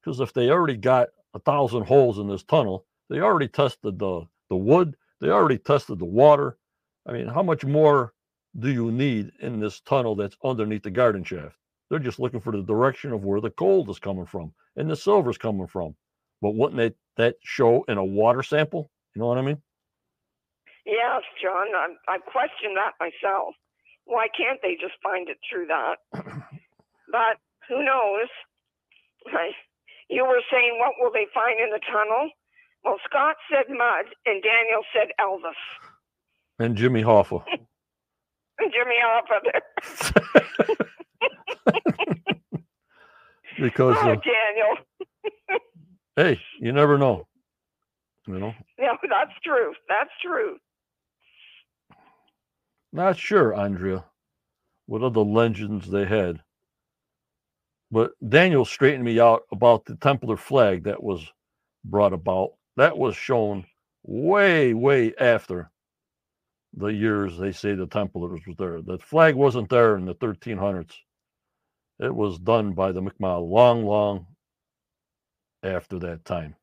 [0.00, 4.26] because if they already got a thousand holes in this tunnel, they already tested the
[4.50, 6.58] the wood, they already tested the water.
[7.06, 8.12] I mean, how much more
[8.58, 11.56] do you need in this tunnel that's underneath the garden shaft?
[11.88, 14.96] They're just looking for the direction of where the gold is coming from and the
[14.96, 15.94] silver's coming from.
[16.42, 18.90] But wouldn't that, that show in a water sample?
[19.14, 19.62] You know what I mean?
[20.84, 23.54] Yes, John, I'm, I question that myself.
[24.04, 25.96] Why can't they just find it through that?
[26.12, 27.36] but
[27.68, 28.28] who knows?
[30.08, 32.30] You were saying, what will they find in the tunnel?
[32.84, 35.54] Well, Scott said mud, and Daniel said Elvis.
[36.58, 37.42] And Jimmy Hoffa.
[38.60, 39.40] Jimmy Hoffa
[43.60, 44.76] because oh, uh, Daniel.
[46.16, 47.26] hey, you never know.
[48.26, 49.74] You know, No, that's true.
[49.88, 50.58] That's true.
[52.92, 54.04] Not sure, Andrea,
[54.86, 56.42] what other legends they had.
[57.90, 61.26] But Daniel straightened me out about the Templar flag that was
[61.84, 62.52] brought about.
[62.76, 63.66] That was shown
[64.02, 65.70] way, way after
[66.74, 68.80] the years they say the Templars was there.
[68.80, 70.92] The flag wasn't there in the 1300s.
[71.98, 74.26] It was done by the McMahon long, long
[75.62, 76.56] after that time.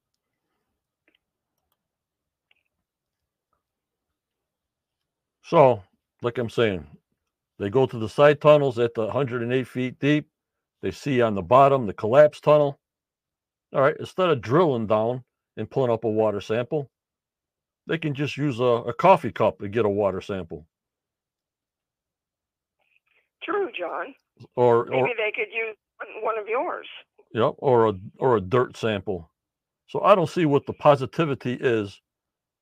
[5.43, 5.83] So,
[6.21, 6.87] like I'm saying,
[7.59, 10.27] they go to the side tunnels at the 108 feet deep.
[10.81, 12.79] They see on the bottom the collapsed tunnel.
[13.73, 15.23] All right, instead of drilling down
[15.57, 16.89] and pulling up a water sample,
[17.87, 20.65] they can just use a, a coffee cup to get a water sample.
[23.43, 24.13] True, John.
[24.55, 26.87] Or, Maybe or they could use one- one of yours.
[27.33, 29.31] Yep, or a or a dirt sample.
[29.87, 32.01] So I don't see what the positivity is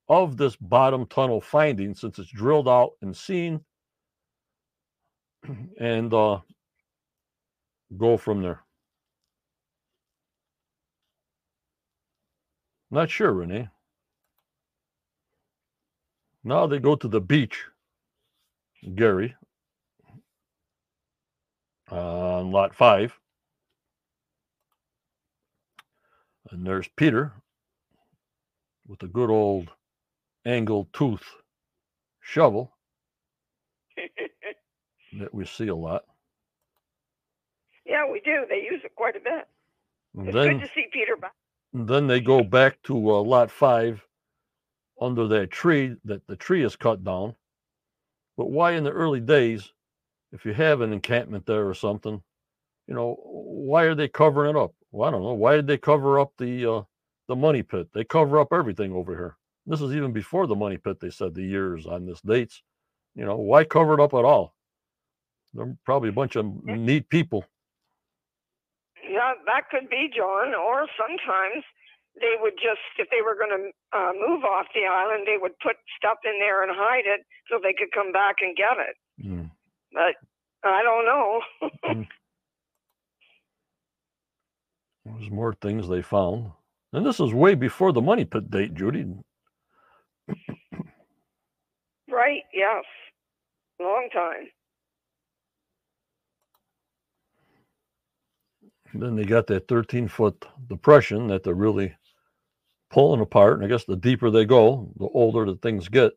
[0.10, 3.62] of this bottom tunnel finding since it's drilled out and seen
[5.80, 6.40] and uh
[7.98, 8.62] go from there.
[12.92, 13.70] Not sure, Renee.
[16.44, 17.66] Now they go to the beach,
[18.96, 19.36] Gary,
[21.92, 23.20] on lot five.
[26.52, 27.34] And there's Peter
[28.88, 29.72] with a good old
[30.48, 31.26] angled tooth
[32.22, 32.72] shovel
[35.20, 36.04] that we see a lot.
[37.86, 38.46] yeah, we do.
[38.50, 39.48] They use it quite a bit.
[40.24, 41.34] It's then, good to see Peter back.
[41.74, 44.06] then they go back to uh, lot five
[45.02, 47.36] under that tree that the tree is cut down.
[48.38, 49.72] But why in the early days,
[50.32, 52.22] if you have an encampment there or something,
[52.88, 54.74] you know, why are they covering it up?
[54.92, 55.34] Well, I don't know.
[55.34, 56.82] Why did they cover up the uh,
[57.28, 57.90] the money pit?
[57.94, 59.38] They cover up everything over here.
[59.68, 61.00] This is even before the money pit.
[61.02, 62.64] They said the years on this dates.
[63.16, 64.56] You know, why cover it up at all?
[65.54, 67.44] They're probably a bunch of neat people.
[69.04, 70.54] Yeah, that could be, John.
[70.56, 71.64] Or sometimes
[72.20, 75.58] they would just, if they were going to uh, move off the island, they would
[75.60, 78.96] put stuff in there and hide it so they could come back and get it.
[79.28, 79.52] Mm.
[79.92, 80.16] But
[80.64, 82.06] I don't know.
[85.06, 86.52] There's more things they found.
[86.94, 89.06] And this is way before the money pit date, Judy.
[92.10, 92.44] Right?
[92.54, 92.84] Yes.
[93.80, 94.48] Long time.
[98.94, 101.96] Then they got that 13 foot depression that they're really
[102.90, 103.56] pulling apart.
[103.56, 106.14] And I guess the deeper they go, the older the things get.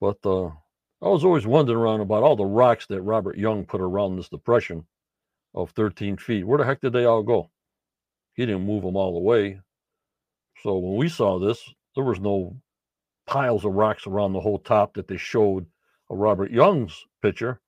[0.00, 3.80] But uh, I was always wondering around about all the rocks that Robert Young put
[3.80, 4.86] around this depression
[5.54, 6.44] of 13 feet.
[6.44, 7.50] Where the heck did they all go?
[8.34, 9.60] He didn't move them all the way.
[10.62, 11.62] So when we saw this,
[11.94, 12.56] there was no
[13.28, 15.66] piles of rocks around the whole top that they showed
[16.10, 17.60] of Robert Young's picture.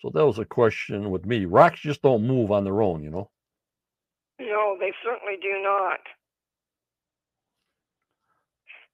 [0.00, 1.44] So that was a question with me.
[1.44, 3.30] Rocks just don't move on their own, you know.
[4.40, 6.00] No, they certainly do not.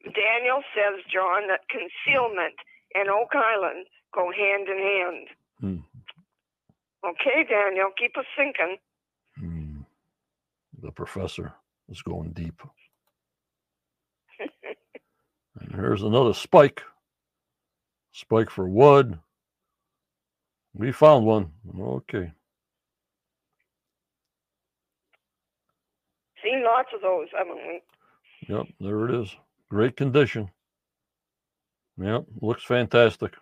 [0.03, 2.55] Daniel says, John, that concealment
[2.95, 5.26] and Oak Island go hand in hand.
[5.61, 7.09] Hmm.
[7.09, 8.76] Okay, Daniel, keep us thinking.
[9.38, 9.80] Hmm.
[10.82, 11.53] The professor
[11.88, 12.61] is going deep.
[15.73, 16.83] Here's another spike.
[18.12, 19.19] Spike for wood.
[20.75, 21.51] We found one.
[21.79, 22.33] Okay.
[26.43, 27.83] Seen lots of those, haven't we?
[28.49, 29.35] Yep, there it is.
[29.71, 30.51] Great condition.
[31.97, 33.35] Yep, looks fantastic.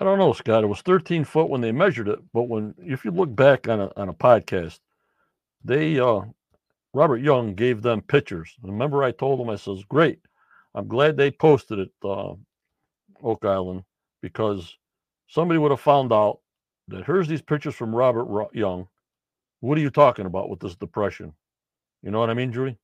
[0.00, 0.64] I don't know, Scott.
[0.64, 3.80] It was 13 foot when they measured it, but when if you look back on
[3.80, 4.80] a on a podcast,
[5.62, 6.22] they uh
[6.94, 8.56] Robert Young gave them pictures.
[8.62, 10.20] Remember, I told them I says, "Great,
[10.74, 12.32] I'm glad they posted it, uh,
[13.22, 13.84] Oak Island,
[14.22, 14.74] because
[15.28, 16.40] somebody would have found out
[16.88, 18.88] that here's these pictures from Robert Ro- Young.
[19.60, 21.34] What are you talking about with this depression?
[22.02, 22.76] You know what I mean, Judy?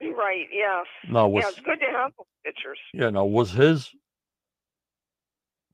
[0.00, 0.86] Right, yes.
[1.10, 2.12] Now was Yeah, it's good to have
[2.44, 2.78] pictures.
[2.94, 3.90] yeah, now was his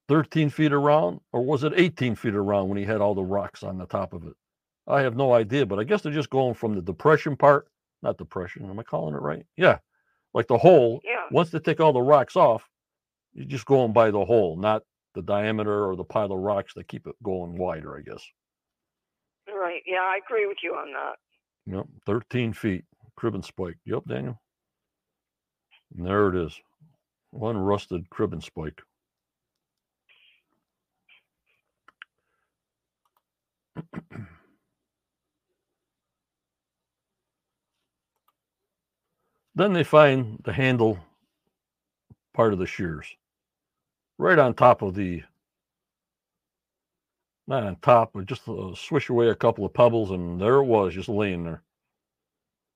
[0.08, 3.62] 13 feet around or was it 18 feet around when he had all the rocks
[3.62, 4.34] on the top of it?
[4.86, 7.68] I have no idea, but I guess they're just going from the depression part,
[8.02, 8.68] not depression.
[8.68, 9.44] Am I calling it right?
[9.56, 9.78] Yeah.
[10.32, 11.00] Like the hole.
[11.04, 11.26] Yeah.
[11.30, 12.68] Once they take all the rocks off,
[13.34, 14.82] you're just going by the hole, not
[15.14, 18.24] the diameter or the pile of rocks that keep it going wider, I guess.
[19.46, 19.82] Right.
[19.86, 21.16] Yeah, I agree with you on that.
[21.76, 22.84] Yep, 13 feet,
[23.16, 23.76] crib and spike.
[23.84, 24.40] Yep, Daniel.
[25.96, 26.58] And there it is.
[27.30, 28.80] One rusted crib and spike.
[39.54, 40.98] Then they find the handle
[42.34, 43.06] part of the shears
[44.18, 45.22] right on top of the
[47.48, 50.64] not on top, but just uh, swish away a couple of pebbles, and there it
[50.64, 51.62] was, just laying there.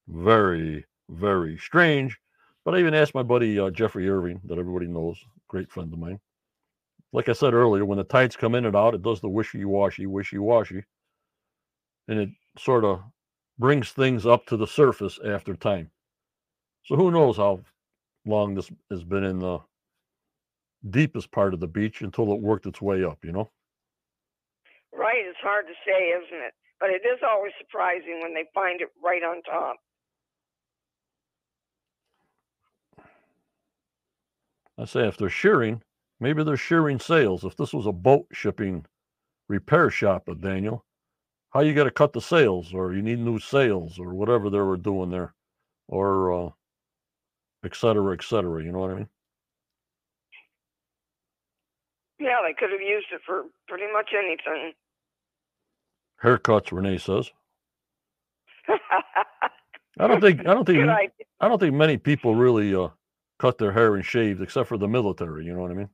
[0.08, 2.18] Very, very strange.
[2.64, 5.98] But I even asked my buddy uh, Jeffrey Irving, that everybody knows, great friend of
[5.98, 6.18] mine.
[7.12, 9.64] Like I said earlier, when the tides come in and out, it does the wishy
[9.64, 10.82] washy, wishy washy,
[12.08, 13.02] and it sort of
[13.58, 15.90] brings things up to the surface after time.
[16.84, 17.60] So who knows how
[18.24, 19.58] long this has been in the
[20.88, 23.50] deepest part of the beach until it worked its way up, you know?
[24.92, 25.24] Right.
[25.24, 26.54] It's hard to say, isn't it?
[26.80, 29.76] But it is always surprising when they find it right on top.
[34.78, 35.82] I say if they're shearing,
[36.22, 37.44] maybe they're shearing sails.
[37.44, 38.86] If this was a boat shipping
[39.48, 40.84] repair shop, uh, Daniel,
[41.50, 44.60] how you got to cut the sails, or you need new sails, or whatever they
[44.60, 45.34] were doing there,
[45.88, 46.50] or uh,
[47.64, 48.62] et cetera, et cetera.
[48.62, 49.08] You know what I mean?
[52.20, 54.72] Yeah, they could have used it for pretty much anything.
[56.22, 57.30] Haircuts, Renee says.
[59.98, 62.88] I don't think I don't think I don't think many people really uh,
[63.40, 65.44] cut their hair and shaved, except for the military.
[65.44, 65.88] You know what I mean?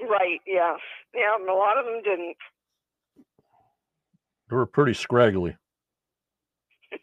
[0.00, 0.40] Right.
[0.46, 0.78] Yes.
[1.14, 1.36] Yeah.
[1.38, 2.36] A lot of them didn't.
[4.50, 5.56] They were pretty scraggly.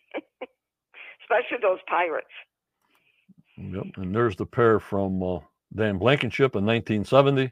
[1.25, 2.27] especially those pirates.
[3.57, 3.97] Yep.
[3.97, 5.39] And there's the pair from uh,
[5.73, 7.51] Dan Blankenship in 1970.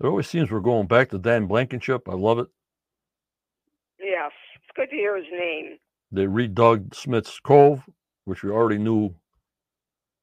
[0.00, 2.08] It always seems we're going back to Dan Blankenship.
[2.08, 2.48] I love it.
[3.98, 5.78] Yes, it's good to hear his name.
[6.12, 7.82] They redug Smith's Cove,
[8.24, 9.14] which we already knew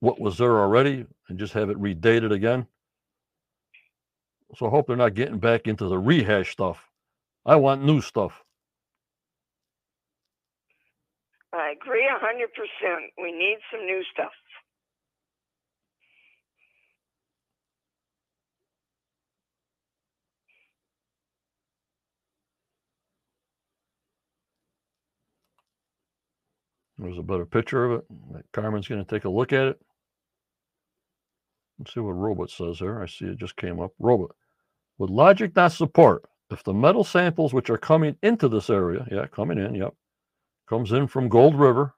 [0.02, 2.68] what was there already, and just have it redated again.
[4.58, 6.90] So I hope they're not getting back into the rehash stuff.
[7.46, 8.44] I want new stuff.
[11.54, 13.12] I agree a hundred percent.
[13.22, 14.32] We need some new stuff.
[26.98, 28.46] There's a better picture of it.
[28.54, 29.82] Carmen's going to take a look at it.
[31.82, 33.02] Let's see what Robot says here.
[33.02, 33.92] I see it just came up.
[33.98, 34.36] Robot.
[35.00, 39.26] Would logic not support if the metal samples which are coming into this area, yeah,
[39.26, 39.96] coming in, yep,
[40.70, 41.96] comes in from Gold River,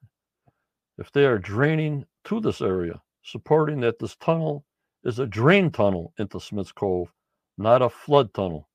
[0.97, 4.63] if they are draining to this area, supporting that this tunnel
[5.03, 7.11] is a drain tunnel into Smith's Cove,
[7.57, 8.69] not a flood tunnel.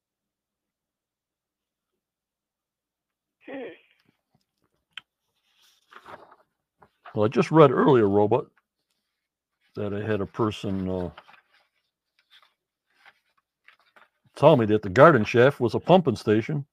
[3.46, 3.62] Hmm.
[7.14, 8.48] Well, I just read earlier, Robot,
[9.78, 11.10] that I had a person uh,
[14.36, 16.66] tell me that the garden shaft was a pumping station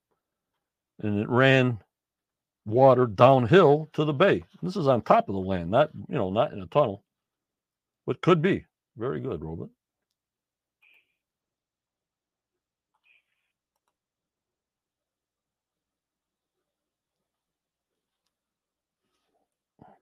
[1.01, 1.80] and it ran
[2.66, 4.43] water downhill to the bay.
[4.62, 7.03] This is on top of the land, not, you know, not in a tunnel,
[8.08, 8.66] but could be.
[8.97, 9.70] Very good, Robot.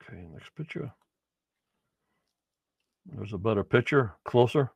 [0.04, 0.91] Okay, next picture.
[3.06, 4.72] There's a better picture, closer.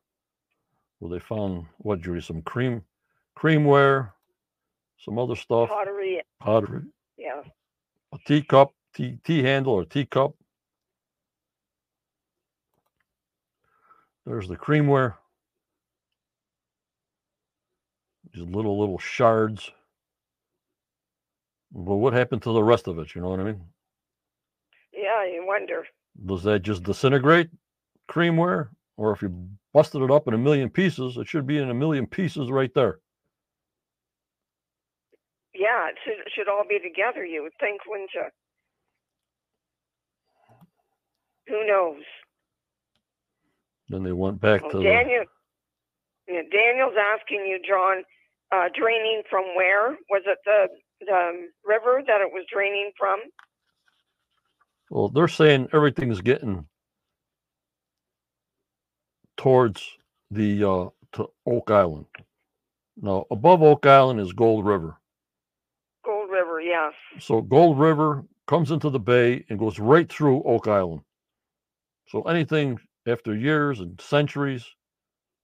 [1.00, 2.20] Well, they found what, Judy?
[2.20, 2.82] Some cream,
[3.38, 4.12] creamware,
[4.98, 6.20] some other stuff, Pottery.
[6.40, 6.82] pottery,
[7.16, 7.42] Yeah.
[8.12, 10.34] a teacup, tea, tea handle or teacup.
[14.26, 15.14] There's the creamware.
[18.34, 19.70] These little, little shards.
[21.72, 23.14] But what happened to the rest of it?
[23.14, 23.62] You know what I mean?
[24.92, 25.24] Yeah.
[25.24, 25.84] You wonder.
[26.26, 27.48] Does that just disintegrate
[28.08, 28.68] creamware?
[28.96, 31.74] Or if you busted it up in a million pieces, it should be in a
[31.74, 32.98] million pieces right there.
[35.54, 35.88] Yeah.
[35.88, 37.24] It should, it should all be together.
[37.24, 38.24] You would think, wouldn't you?
[41.48, 42.02] Who knows?
[43.88, 45.24] Then they went back Well, to the, Daniel.
[46.28, 48.02] Yeah, Daniel's asking you, John.
[48.50, 49.90] Uh, draining from where?
[50.10, 50.68] Was it the
[51.00, 53.20] the river that it was draining from?
[54.90, 56.66] well, they're saying everything's getting
[59.38, 59.96] towards
[60.30, 62.04] the uh to Oak Island.
[63.00, 64.98] Now above Oak Island is Gold River.
[66.04, 66.60] Gold River.
[66.60, 66.92] Yes.
[67.18, 71.02] So Gold River comes into the bay and goes right through Oak Island.
[72.08, 74.66] So anything after years and centuries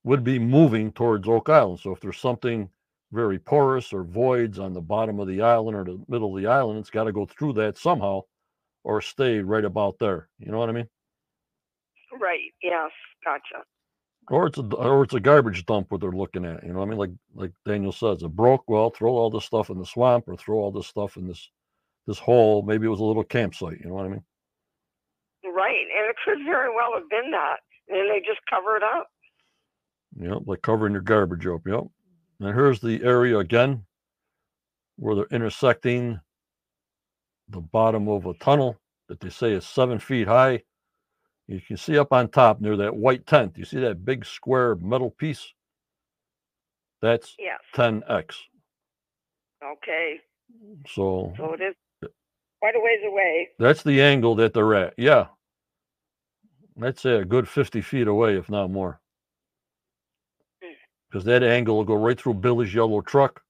[0.04, 1.80] would be moving towards Oak Island.
[1.80, 2.68] So if there's something
[3.12, 6.48] very porous or voids on the bottom of the island or the middle of the
[6.48, 8.22] island, it's got to go through that somehow
[8.82, 10.28] or stay right about there.
[10.38, 10.88] You know what I mean?
[12.20, 12.52] Right.
[12.62, 12.90] Yes.
[13.24, 13.64] Gotcha.
[14.28, 16.62] Or it's a or it's a garbage dump what they're looking at.
[16.62, 16.98] You know what I mean?
[16.98, 18.64] Like like Daniel says, it broke.
[18.68, 21.50] Well, throw all this stuff in the swamp or throw all this stuff in this
[22.06, 22.62] this hole.
[22.62, 23.80] Maybe it was a little campsite.
[23.80, 24.24] You know what I mean?
[25.44, 25.86] Right.
[25.96, 27.58] And it could very well have been that.
[27.88, 29.08] And they just cover it up.
[30.18, 31.62] Yep, like covering your garbage up.
[31.66, 31.84] Yep.
[32.40, 33.84] And here's the area again
[34.96, 36.20] where they're intersecting
[37.48, 40.62] the bottom of a tunnel that they say is seven feet high.
[41.48, 43.54] You can see up on top near that white tent.
[43.56, 45.52] You see that big square metal piece?
[47.02, 47.60] That's Yes.
[47.74, 48.36] 10x.
[49.64, 50.20] Okay.
[50.88, 51.74] So So it is
[52.60, 53.48] quite a ways away.
[53.58, 54.94] that's the angle that they're at.
[54.98, 55.26] Yeah.
[56.82, 59.00] I'd say a good 50 feet away, if not more.
[60.64, 60.74] Mm.
[61.10, 63.42] Because that angle will go right through Billy's yellow truck,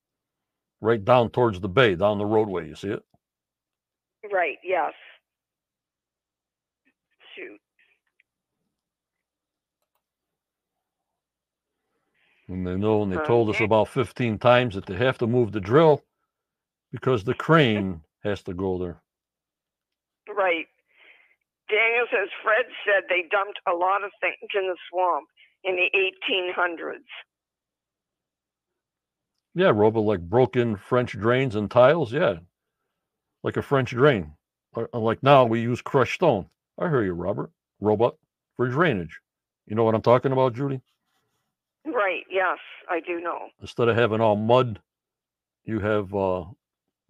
[0.81, 2.69] right down towards the bay, down the roadway.
[2.69, 3.03] You see it?
[4.33, 4.59] Right.
[4.65, 4.93] Yes.
[7.37, 7.61] Shoot.
[12.49, 15.27] And they know, and they Uh, told us about 15 times that they have to
[15.27, 16.05] move the drill
[16.93, 19.03] because the crane has to go there.
[20.29, 20.67] Right.
[21.69, 25.27] Daniel says Fred said they dumped a lot of things in the swamp
[25.65, 27.05] in the 1800s.
[29.55, 32.13] Yeah, Robo, like broken French drains and tiles.
[32.13, 32.39] Yeah,
[33.43, 34.37] like a French drain.
[34.75, 36.51] Or- or Like now we use crushed stone.
[36.79, 37.51] I hear you, Robert.
[37.81, 38.17] Robot
[38.57, 39.21] for drainage.
[39.67, 40.83] You know what I'm talking about, Judy?
[41.85, 42.25] Right.
[42.31, 42.59] Yes,
[42.89, 43.49] I do know.
[43.61, 44.81] Instead of having all mud,
[45.65, 46.45] you have uh,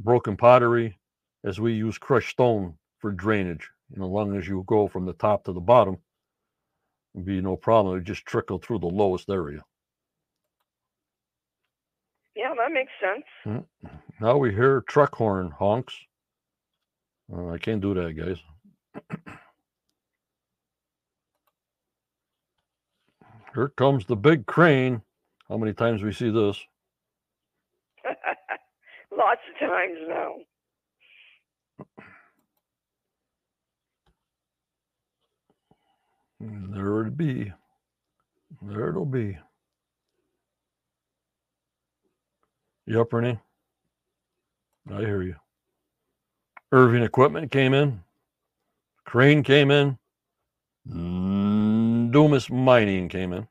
[0.01, 0.99] broken pottery,
[1.45, 3.70] as we use crushed stone for drainage.
[3.95, 5.99] And as long as you go from the top to the bottom,
[7.14, 7.99] it'd be no problem.
[7.99, 9.62] It just trickle through the lowest area.
[12.35, 13.64] Yeah, that makes sense.
[14.20, 15.95] Now we hear truck horn honks.
[17.33, 18.39] Uh, I can't do that, guys.
[23.55, 25.02] Here comes the big crane.
[25.48, 26.59] How many times we see this?
[29.16, 30.34] Lots of times now.
[36.40, 37.52] There it be.
[38.62, 39.38] There it'll be.
[42.86, 43.40] Yep, Renee.
[44.92, 45.36] I hear you.
[46.72, 48.02] Irving Equipment came in.
[49.05, 49.98] Crane came in.
[50.89, 53.49] Mm, Dumas Mining came in.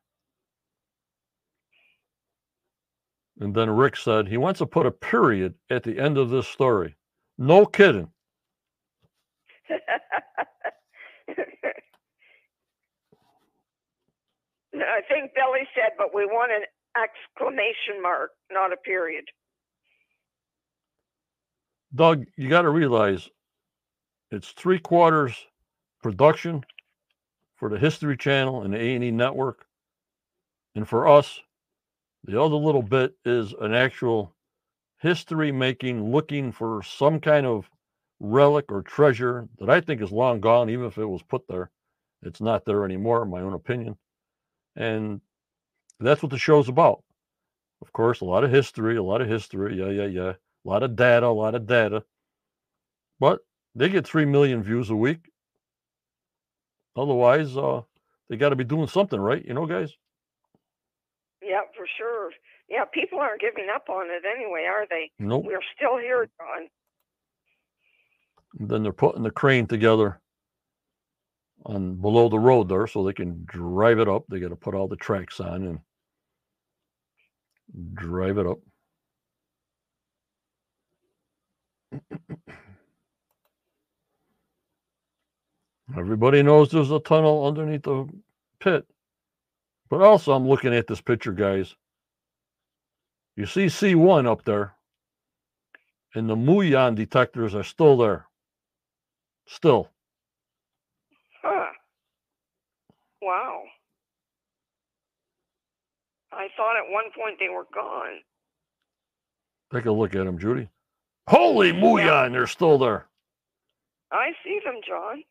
[3.40, 6.48] And then Rick said he wants to put a period at the end of this
[6.48, 6.96] story.
[7.38, 8.10] No kidding.
[14.76, 16.64] I think Billy said, but we want an
[17.02, 19.26] exclamation mark, not a period.
[21.96, 23.30] Doug, you got to realize
[24.32, 25.36] it's three quarters
[26.02, 26.64] production
[27.64, 29.66] for the History Channel and the A&E Network,
[30.76, 31.40] and for us,
[32.26, 34.36] the other little bit is an actual
[35.00, 37.70] history making, looking for some kind of
[38.20, 41.72] relic or treasure that I think is long gone, even if it was put there.
[42.22, 43.96] It's not there anymore, in my own opinion.
[44.76, 45.22] And
[46.02, 47.02] that's what the show's about.
[47.82, 49.80] Of course, a lot of history, a lot of history.
[49.80, 50.34] Yeah, yeah, yeah.
[50.66, 52.04] A lot of data, a lot of data.
[53.22, 53.40] But
[53.74, 55.30] they get 3 million views a week.
[56.96, 57.82] Otherwise, uh,
[58.30, 59.44] they got to be doing something, right?
[59.46, 59.94] You know, guys?
[61.42, 62.32] Yeah, for sure.
[62.70, 65.12] Yeah, people aren't giving up on it anyway, are they?
[65.20, 65.46] Nope.
[65.46, 66.70] We're still here, John.
[68.60, 70.20] And then they're putting the crane together
[71.66, 74.24] on below the road there so they can drive it up.
[74.30, 75.80] They got to put all the tracks on
[77.74, 78.60] and drive it up.
[85.98, 88.08] Everybody knows there's a tunnel underneath the
[88.60, 88.88] pit.
[89.90, 91.76] But also, I'm looking at this picture, guys.
[93.36, 94.74] You see C1 up there,
[96.16, 98.26] and the Muon detectors are still there.
[99.46, 99.90] Still.
[101.44, 101.68] Huh.
[103.22, 103.64] Wow.
[106.32, 108.20] I thought at one point they were gone.
[109.72, 110.70] Take a look at them, Judy.
[111.28, 113.08] Holy Muon, they're still there.
[114.12, 115.24] I see them, John.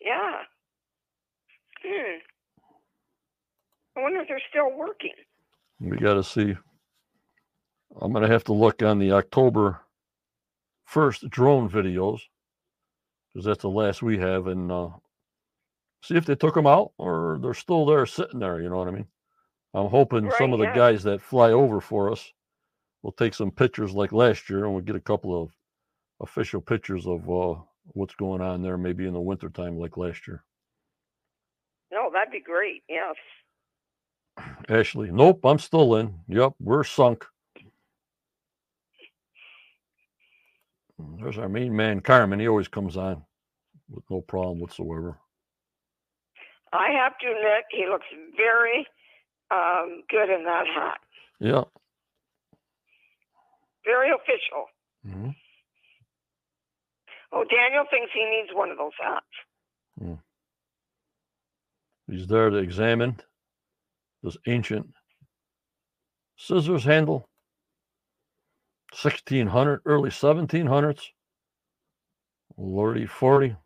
[0.00, 0.42] Yeah.
[1.84, 2.18] Hmm.
[3.96, 5.14] I wonder if they're still working.
[5.80, 6.56] We got to see.
[8.00, 9.80] I'm going to have to look on the October
[10.92, 12.20] 1st drone videos
[13.32, 14.90] because that's the last we have and uh,
[16.02, 18.60] see if they took them out or they're still there sitting there.
[18.60, 19.06] You know what I mean?
[19.74, 20.74] I'm hoping some Right, of the yeah.
[20.74, 22.32] guys that fly over for us
[23.02, 25.50] will take some pictures like last year and we'll get a couple of
[26.22, 27.54] official pictures of uh,
[27.88, 30.44] what's going on there, maybe in the wintertime like last year.
[31.92, 32.82] No, that'd be great.
[32.88, 33.16] Yes.
[34.68, 36.20] Ashley, nope, I'm still in.
[36.28, 37.24] Yep, we're sunk.
[41.18, 42.40] There's our main man, Carmen.
[42.40, 43.22] He always comes on
[43.88, 45.18] with no problem whatsoever.
[46.72, 48.06] I have to admit, he looks
[48.36, 48.86] very
[49.50, 50.98] um, good in that hat.
[51.40, 51.64] Yeah.
[53.84, 54.66] Very official.
[57.32, 59.24] Oh, Daniel thinks he needs one of those hats.
[59.98, 60.14] Hmm.
[62.10, 63.20] He's there to examine
[64.22, 64.88] this ancient
[66.36, 67.28] scissors handle.
[68.92, 71.02] 1600, early 1700s.
[72.56, 73.56] Lordy 40.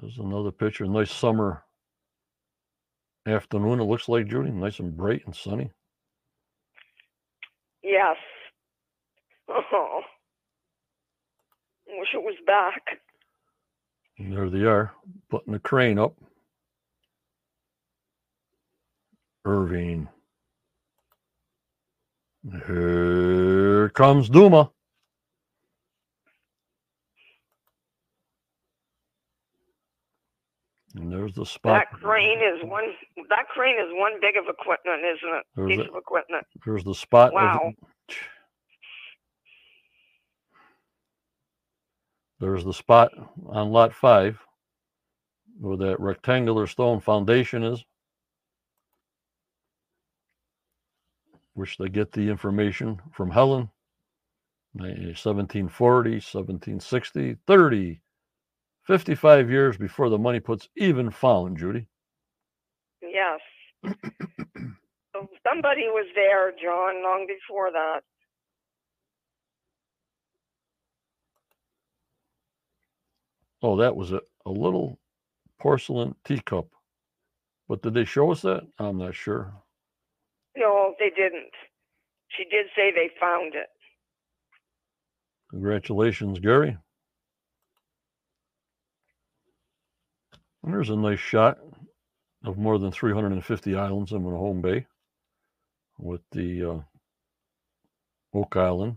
[0.00, 0.84] There's another picture.
[0.86, 1.62] Nice summer
[3.26, 4.50] afternoon, it looks like, Judy.
[4.50, 5.70] Nice and bright and sunny.
[7.82, 8.16] Yes.
[9.48, 10.00] Oh.
[11.86, 12.82] Wish it was back.
[14.18, 14.92] And there they are,
[15.30, 16.14] putting the crane up.
[19.44, 20.08] Irving.
[22.66, 24.68] Here comes Dumas.
[30.94, 31.86] And there's the spot.
[31.90, 32.84] That crane is one.
[33.30, 35.44] That crane is one big of equipment, isn't it?
[35.56, 36.46] There's, Piece the, of equipment.
[36.66, 37.32] there's the spot.
[37.32, 37.72] Wow.
[42.40, 43.12] there's the spot
[43.46, 44.36] on lot five
[45.60, 47.84] where that rectangular stone foundation is.
[51.54, 53.70] Which they get the information from Helen.
[54.74, 58.00] Ni- 1740, 1760, 30,
[58.86, 61.86] 55 years before the money pit's even found, Judy.
[63.00, 63.40] Yes.
[63.84, 68.00] so somebody was there, John, long before that.
[73.62, 74.98] Oh, that was a, a little
[75.60, 76.66] porcelain teacup.
[77.68, 78.62] But did they show us that?
[78.78, 79.54] I'm not sure.
[80.56, 81.52] No, they didn't.
[82.36, 83.68] She did say they found it.
[85.50, 86.76] Congratulations, Gary.
[90.64, 91.58] There's a nice shot
[92.44, 94.86] of more than 350 islands in the Mahone Bay
[95.98, 96.80] with the uh,
[98.34, 98.96] Oak Island.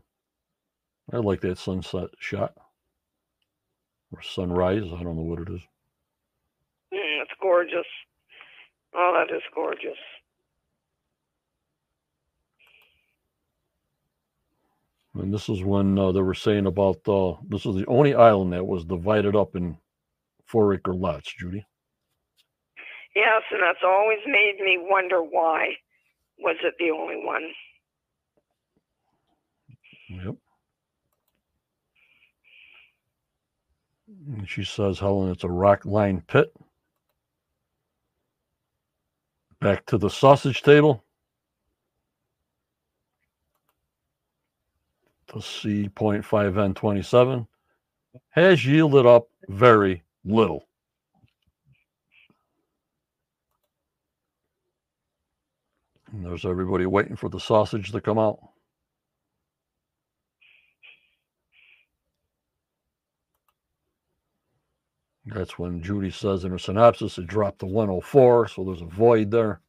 [1.11, 2.53] I like that sunset shot
[4.11, 4.84] or sunrise.
[4.86, 5.61] I don't know what it is.
[6.93, 7.86] Mm, it's gorgeous.
[8.95, 9.97] Oh, that is gorgeous.
[15.16, 18.53] And this is when uh, they were saying about uh, this is the only island
[18.53, 19.78] that was divided up in
[20.56, 21.66] four acre lots, Judy.
[23.14, 25.74] Yes, and that's always made me wonder why
[26.39, 27.43] was it the only one?
[30.08, 30.36] Yep.
[34.38, 36.53] And she says, Helen, it's a rock lined pit.
[39.60, 41.03] Back to the sausage table.
[45.34, 47.45] The C.5N27
[48.30, 50.67] has yielded up very little.
[56.11, 58.39] And there's everybody waiting for the sausage to come out.
[65.26, 69.32] That's when Judy says in her synopsis it dropped to 104, so there's a void
[69.32, 69.61] there.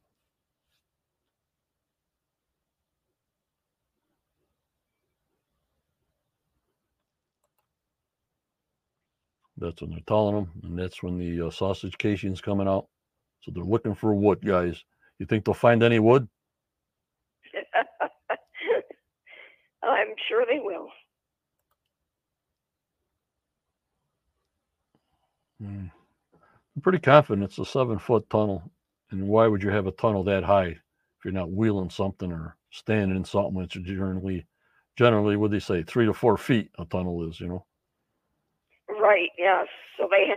[9.57, 12.87] That's when they're telling them, and that's when the uh, sausage casing's coming out.
[13.41, 14.83] So they're looking for wood, guys.
[15.19, 16.27] You think they'll find any wood?
[19.83, 20.89] I'm sure they will.
[25.61, 25.85] Hmm.
[26.75, 28.63] I'm pretty confident it's a seven foot tunnel.
[29.11, 32.55] And why would you have a tunnel that high if you're not wheeling something or
[32.71, 34.45] standing in something which generally,
[34.97, 37.65] generally, what they say, three to four feet a tunnel is, you know?
[39.17, 39.67] Right, yes.
[39.97, 40.33] So they,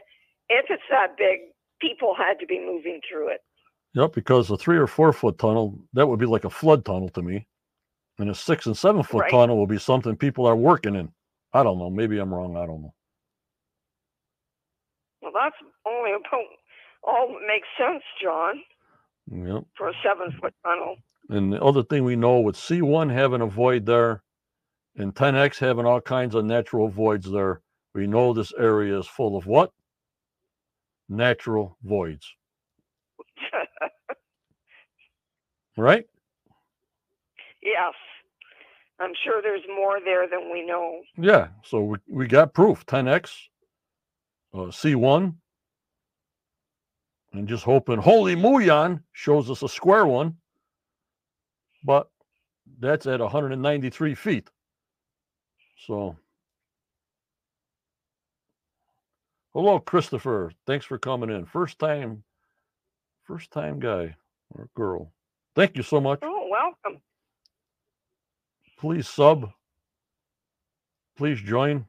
[0.48, 1.40] if it's that big,
[1.80, 3.40] people had to be moving through it.
[3.94, 7.08] Yep, because a three or four foot tunnel, that would be like a flood tunnel
[7.10, 7.46] to me.
[8.18, 9.30] And a six and seven foot Right.
[9.30, 11.12] tunnel will be something people are working in.
[11.52, 11.90] I don't know.
[11.90, 12.56] Maybe I'm wrong.
[12.56, 12.94] I don't know.
[15.22, 15.56] Well, that's
[15.86, 16.44] only about
[17.04, 18.62] all that makes sense, John,
[19.26, 19.64] Yep.
[19.76, 20.96] for a seven foot tunnel.
[21.28, 24.22] And the other thing we know with C1 having a void there
[24.96, 27.62] And 10X having all kinds of natural voids there.
[27.94, 29.72] We know this area is full of what?
[31.08, 32.26] Natural voids.
[35.76, 36.06] right?
[37.62, 37.94] yes.
[39.00, 41.00] I'm sure there's more there than we know.
[41.16, 41.48] Yeah.
[41.64, 43.32] So we, we got proof 10X,
[44.52, 45.34] uh, C1,
[47.32, 50.36] and just hoping Holy Muon shows us a square one.
[51.82, 52.08] But
[52.78, 54.50] that's at 193 feet.
[55.86, 56.16] So,
[59.52, 60.52] hello, Christopher.
[60.66, 61.46] Thanks for coming in.
[61.46, 62.24] First time,
[63.24, 64.16] first time guy
[64.54, 65.12] or girl.
[65.54, 66.20] Thank you so much.
[66.22, 67.00] Oh, welcome.
[68.78, 69.50] Please sub.
[71.16, 71.86] Please join.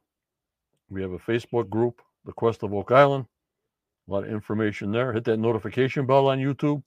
[0.90, 3.26] We have a Facebook group, The Quest of Oak Island.
[4.08, 5.14] A lot of information there.
[5.14, 6.84] Hit that notification bell on YouTube.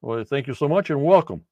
[0.00, 1.44] Well, thank you so much and welcome.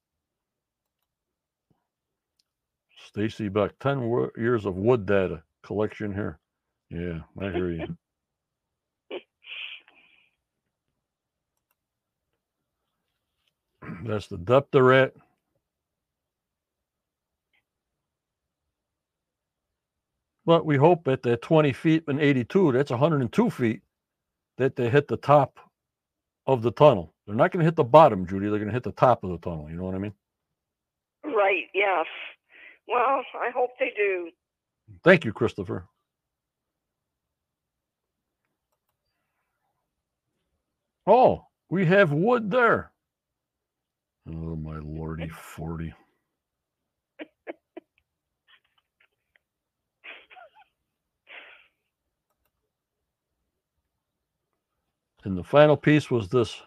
[3.06, 6.38] Stacy Beck, 10 years of wood data collection here.
[6.88, 7.96] Yeah, I hear you.
[14.04, 15.14] That's the depth they're at.
[20.44, 23.80] But we hope that at that 20 feet and 82, that's 102 feet,
[24.58, 25.60] that they hit the top
[26.46, 27.14] of the tunnel.
[27.26, 28.48] They're not going to hit the bottom, Judy.
[28.48, 29.70] They're going to hit the top of the tunnel.
[29.70, 30.14] You know what I mean?
[31.24, 32.06] Right, yes.
[32.88, 34.30] Well, I hope they do.
[35.04, 35.86] Thank you, Christopher.
[41.06, 42.91] Oh, we have wood there.
[44.28, 45.92] Oh, my lordy 40.
[55.24, 56.62] and the final piece was this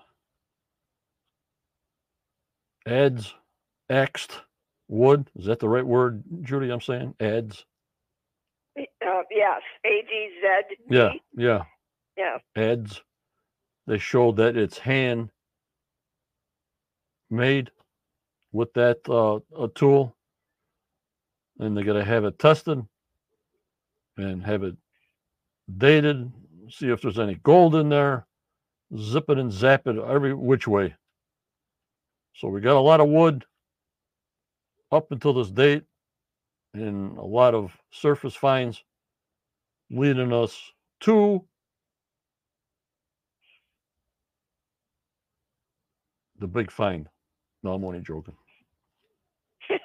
[2.85, 3.33] Ed's
[3.91, 4.31] Xed
[4.87, 5.29] wood.
[5.35, 6.71] Is that the right word, Judy?
[6.71, 7.65] I'm saying Ed's.
[8.77, 10.75] Uh, yes, A D Z.
[10.89, 11.63] Yeah, yeah.
[12.17, 12.37] Yeah.
[12.55, 13.01] Ed's.
[13.87, 15.29] They showed that it's hand
[17.29, 17.71] made
[18.51, 20.15] with that uh, a tool,
[21.59, 22.81] and they got to have it tested
[24.17, 24.75] and have it
[25.77, 26.31] dated.
[26.69, 28.25] See if there's any gold in there.
[28.97, 30.95] Zip it and zap it every which way.
[32.35, 33.45] So we got a lot of wood
[34.91, 35.83] up until this date,
[36.73, 38.83] and a lot of surface finds
[39.89, 40.71] leading us
[41.01, 41.43] to
[46.39, 47.07] the big find.
[47.65, 48.35] No, I'm only joking.
[49.71, 49.79] well,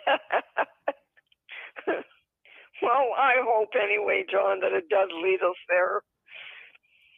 [3.19, 6.03] I hope anyway, John, that it does lead us there.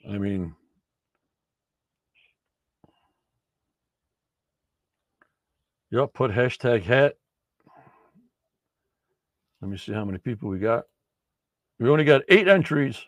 [0.09, 0.55] I mean,
[5.91, 7.17] yep, put hashtag hat.
[9.61, 10.85] Let me see how many people we got.
[11.81, 13.05] We only got eight entries,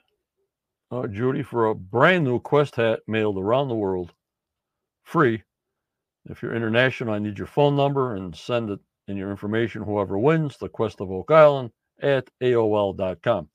[0.90, 4.12] uh, Judy, for a brand new Quest hat mailed around the world,
[5.04, 5.44] free.
[6.28, 9.82] If you're international, I need your phone number and send it and your information.
[9.82, 11.70] Whoever wins the Quest of Oak Island
[12.00, 13.48] at AOL.com.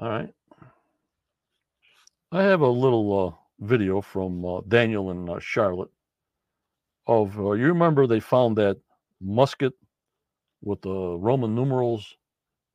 [0.00, 0.32] All right.
[2.30, 5.90] I have a little uh, video from uh, Daniel and uh, Charlotte
[7.08, 8.76] of uh, you remember they found that
[9.20, 9.72] musket
[10.62, 12.16] with the Roman numerals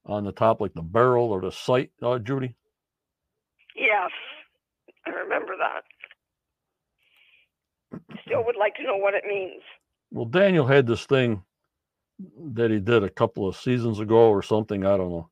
[0.06, 2.56] on the top, like the barrel or the sight, uh, Judy.
[3.76, 4.12] Yes,
[5.06, 5.84] I remember that.
[8.26, 9.62] Still would like to know what it means.
[10.12, 11.44] Well, Daniel had this thing
[12.54, 14.86] that he did a couple of seasons ago or something.
[14.86, 15.30] I don't know.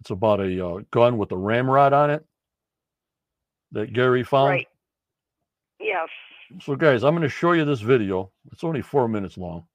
[0.00, 2.24] It's about a uh, gun with a ramrod on it
[3.72, 4.50] that Gary found.
[4.50, 4.68] Right.
[5.78, 6.08] Yes.
[6.62, 8.32] So, guys, I'm going to show you this video.
[8.52, 9.66] It's only four minutes long.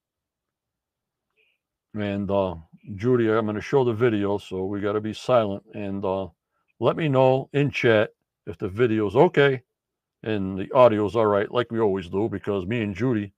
[1.94, 2.56] And uh,
[2.96, 5.64] Judy, I'm going to show the video, so we got to be silent.
[5.74, 6.28] And uh,
[6.80, 8.12] let me know in chat
[8.46, 9.62] if the video's okay
[10.26, 13.32] and the audio's all right, like we always do, because me and Judy,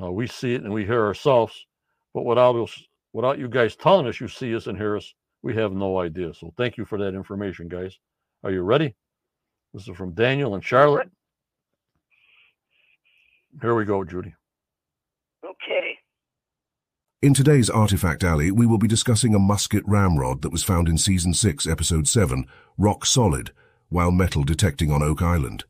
[0.00, 1.66] uh, we see it and we hear ourselves.
[2.14, 2.80] But without us,
[3.12, 5.12] without you guys telling us you see us and hear us,
[5.42, 6.34] we have no idea.
[6.34, 7.98] So thank you for that information, guys.
[8.44, 8.94] Are you ready?
[9.72, 11.10] This is from Daniel and Charlotte.
[13.60, 14.34] Here we go, Judy.
[15.44, 15.98] Okay.
[17.22, 20.98] In today's Artifact Alley, we will be discussing a musket ramrod that was found in
[20.98, 23.52] Season 6, Episode 7, Rock Solid,
[23.88, 25.64] while metal detecting on Oak Island.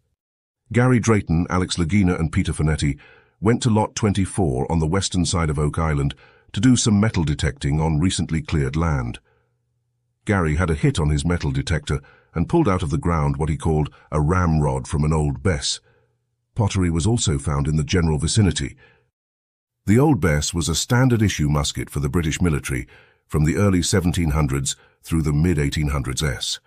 [0.72, 2.98] Gary Drayton, Alex Lagina, and Peter Fornetti
[3.40, 6.14] went to Lot 24 on the western side of Oak Island
[6.52, 9.18] to do some metal detecting on recently cleared land.
[10.26, 12.00] Gary had a hit on his metal detector
[12.34, 15.80] and pulled out of the ground what he called a ramrod from an old bess.
[16.54, 18.76] Pottery was also found in the general vicinity.
[19.86, 22.86] The Old Bess was a standard issue musket for the British military
[23.26, 26.60] from the early 1700s through the mid-1800s S.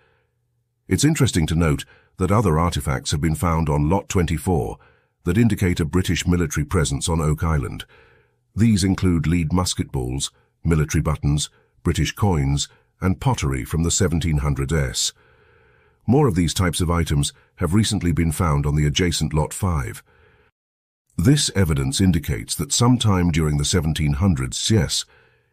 [0.88, 1.84] It's interesting to note
[2.18, 4.78] that other artifacts have been found on Lot 24
[5.24, 7.84] that indicate a British military presence on Oak Island.
[8.54, 10.30] These include lead musket balls,
[10.64, 11.48] military buttons,
[11.82, 12.68] British coins,
[13.00, 15.12] and pottery from the 1700s
[16.06, 20.02] More of these types of items have recently been found on the adjacent Lot 5.
[21.16, 25.04] This evidence indicates that sometime during the 1700s, yes,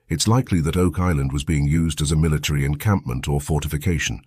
[0.07, 4.21] it's likely that Oak Island was being used as a military encampment or fortification.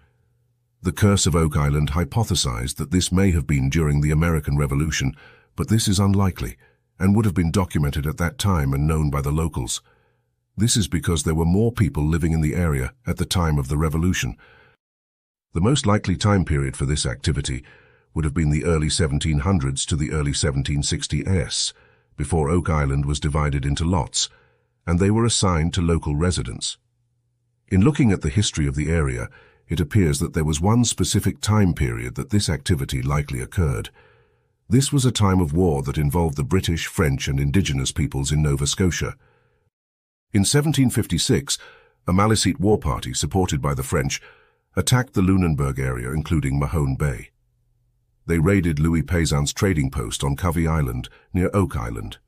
[0.85, 5.15] The Curse of Oak Island hypothesized that this may have been during the American Revolution,
[5.55, 6.57] but this is unlikely
[6.99, 9.81] and would have been documented at that time and known by the locals.
[10.57, 13.69] This is because there were more people living in the area at the time of
[13.69, 14.37] the revolution.
[15.53, 17.63] The most likely time period for this activity
[18.13, 21.73] would have been the early 1700s to the early 1760s,
[22.17, 24.29] before Oak Island was divided into lots,
[24.85, 26.77] and they were assigned to local residents.
[27.69, 29.29] In looking at the history of the area,
[29.69, 33.91] it appears that there was one specific time period that this activity likely occurred.
[34.69, 38.43] This was a time of war that involved the British, French and indigenous peoples in
[38.43, 39.17] Nova Scotia.
[40.33, 41.59] In 1756,
[42.07, 44.21] a Maliseet war party supported by the French
[44.75, 47.31] attacked the Lunenburg area including Mahone Bay.
[48.27, 52.19] They raided Louis Payzant's trading post on Covey Island, near Oak Island.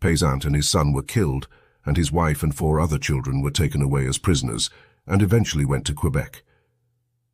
[0.00, 1.48] Payzant and his son were killed,
[1.84, 4.70] and his wife and four other children were taken away as prisoners,
[5.06, 6.42] and eventually went to Quebec.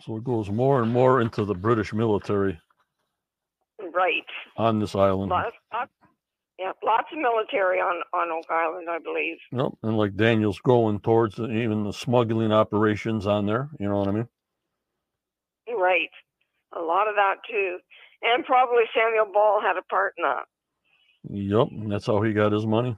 [0.00, 2.58] So it goes more and more into the British military
[3.94, 4.24] Right.
[4.56, 5.30] on this island.
[5.30, 5.90] Lots, lots,
[6.58, 9.38] yeah, lots of military on, on Oak Island, I believe.
[9.52, 9.72] Yep.
[9.82, 13.68] And like Daniel's going towards the, even the smuggling operations on there.
[13.80, 14.28] You know what I mean?
[15.68, 16.10] Right.
[16.76, 17.78] A lot of that too.
[18.22, 20.44] And probably Samuel Ball had a part in that.
[21.30, 21.90] Yep.
[21.90, 22.96] That's how he got his money.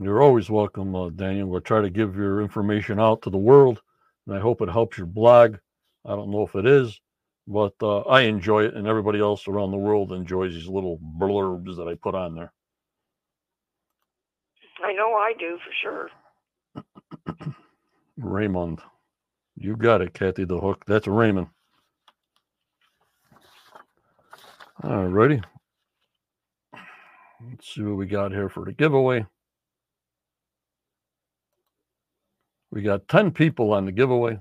[0.00, 1.48] You're always welcome, uh, Daniel.
[1.48, 3.80] We'll try to give your information out to the world,
[4.26, 5.58] and I hope it helps your blog.
[6.04, 7.00] I don't know if it is,
[7.46, 11.76] but uh, I enjoy it, and everybody else around the world enjoys these little blurbs
[11.76, 12.52] that I put on there.
[14.82, 15.72] I know I do for
[17.34, 17.54] sure.
[18.16, 18.80] Raymond.
[19.56, 20.84] You got it, Kathy the Hook.
[20.86, 21.48] That's Raymond.
[24.82, 25.40] All righty.
[27.50, 29.26] Let's see what we got here for the giveaway.
[32.70, 34.38] We got 10 people on the giveaway.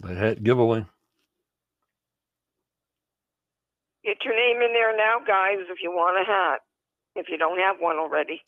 [0.00, 0.84] The hat giveaway.
[4.06, 6.60] Get your name in there now, guys, if you want a hat.
[7.16, 8.40] If you don't have one already.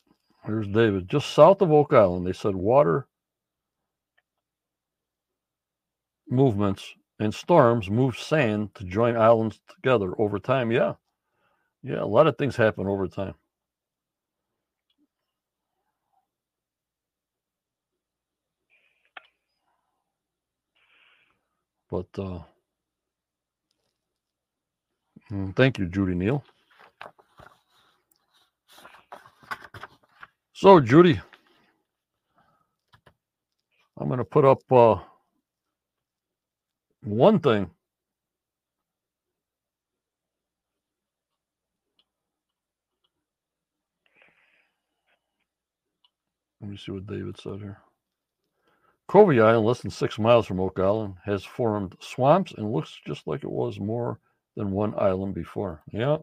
[0.45, 1.09] Here's David.
[1.09, 3.09] Just south of Oak Island, they said water
[6.31, 10.71] movements and storms move sand to join islands together over time.
[10.71, 10.95] Yeah.
[11.83, 13.35] Yeah, a lot of things happen over time.
[21.91, 22.41] But uh,
[25.31, 26.45] mm, thank you, Judy Neal.
[30.53, 31.21] So, Judy,
[33.99, 34.97] I'm going to put up uh,
[37.03, 37.71] one thing.
[46.61, 47.79] Let me see what David said here.
[49.09, 53.27] Covey Island, less than six miles from Oak Island, has formed swamps and looks just
[53.27, 54.19] like it was more
[54.59, 55.83] than one island before.
[55.93, 56.17] Yeah.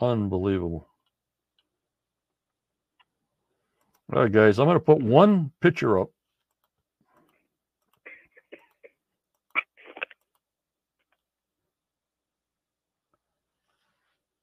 [0.00, 0.88] Unbelievable.
[4.12, 6.10] All right, guys, I'm going to put one picture up.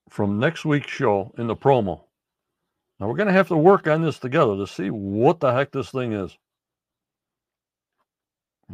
[0.10, 2.04] From next week's show in the promo.
[3.00, 5.72] Now, we're going to have to work on this together to see what the heck
[5.72, 6.38] this thing is.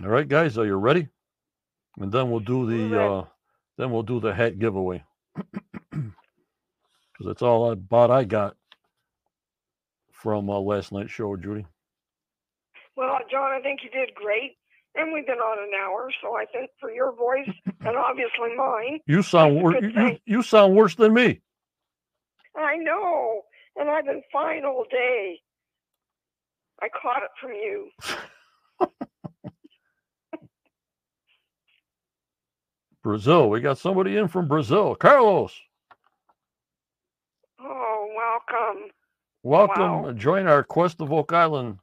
[0.03, 1.07] All right, guys, are you ready?
[1.99, 3.25] And then we'll do the uh,
[3.77, 5.03] then we'll do the hat giveaway
[5.35, 6.11] because
[7.23, 8.11] that's all I bought.
[8.11, 8.55] I got
[10.11, 11.65] from uh, last night's show, Judy.
[12.95, 14.57] Well, John, I think you did great.
[14.95, 17.47] And we've been on an hour, so I think for your voice
[17.81, 21.41] and obviously mine, You sound That's a wor- you, you, you sound worse than me.
[22.55, 23.41] I know.
[23.75, 25.39] And I've been fine all day.
[26.81, 27.89] I caught it from you.
[33.07, 34.93] Brazil, we got somebody in from Brazil.
[34.93, 35.57] Carlos,
[37.57, 38.91] Oh, welcome.
[39.43, 40.01] welcome.
[40.03, 40.11] Wow.
[40.11, 41.77] Join our Quest of Oak Island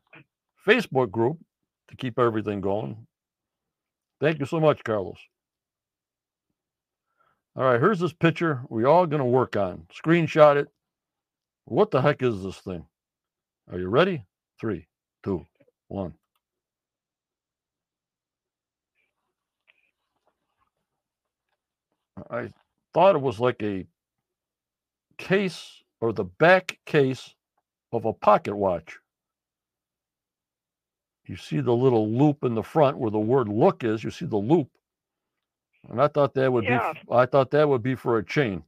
[0.66, 1.38] Facebook group
[1.88, 3.06] to keep everything going.
[4.20, 5.16] Thank you so much, Carlos.
[7.56, 9.86] All right, here's this picture we all going to work on.
[9.98, 10.68] Screenshot it.
[11.64, 12.84] What the heck is this thing?
[13.72, 14.26] Are you ready?
[14.60, 14.88] Three,
[15.24, 15.46] two,
[15.88, 16.12] one.
[22.30, 22.52] I
[22.92, 23.86] thought it was like a
[25.18, 27.34] case or the back case
[27.92, 28.98] of a pocket watch.
[31.26, 34.26] You see the little loop in the front where the word look is, you see
[34.26, 34.68] the loop.
[35.88, 36.92] And I thought that would Yeah.
[36.92, 38.64] be I thought that would be for a chain.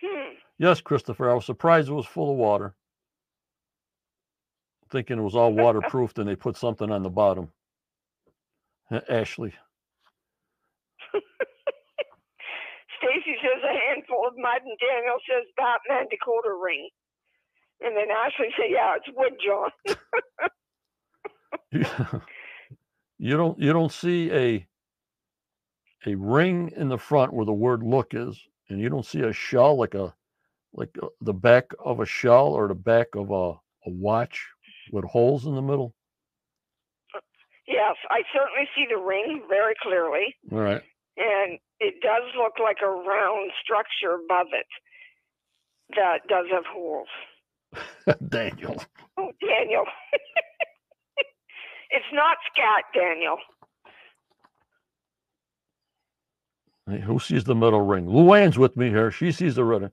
[0.00, 0.34] Hmm.
[0.58, 2.74] Yes, Christopher, I was surprised it was full of water.
[4.90, 7.52] Thinking it was all waterproofed and they put something on the bottom.
[9.08, 9.54] Ashley.
[12.98, 16.88] Stacy says a handful of mud, and Daniel says Batman Dakota ring.
[17.80, 19.70] And then Ashley said, "Yeah, it's wood, John."
[23.18, 24.66] you don't you don't see a
[26.06, 29.32] a ring in the front where the word look is and you don't see a
[29.32, 30.14] shell like a
[30.72, 34.46] like uh, the back of a shell or the back of a, a watch
[34.92, 35.94] with holes in the middle
[37.68, 40.82] Yes, I certainly see the ring very clearly, all right
[41.20, 44.66] and it does look like a round structure above it
[45.96, 47.08] that does have holes.
[48.28, 48.82] daniel
[49.18, 49.84] Oh, Daniel.
[51.90, 53.36] it's not scat, Daniel.
[56.88, 59.92] Hey, who sees the metal ring luann's with me here she sees the red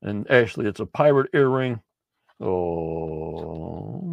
[0.00, 1.80] and ashley it's a pirate earring
[2.40, 4.04] oh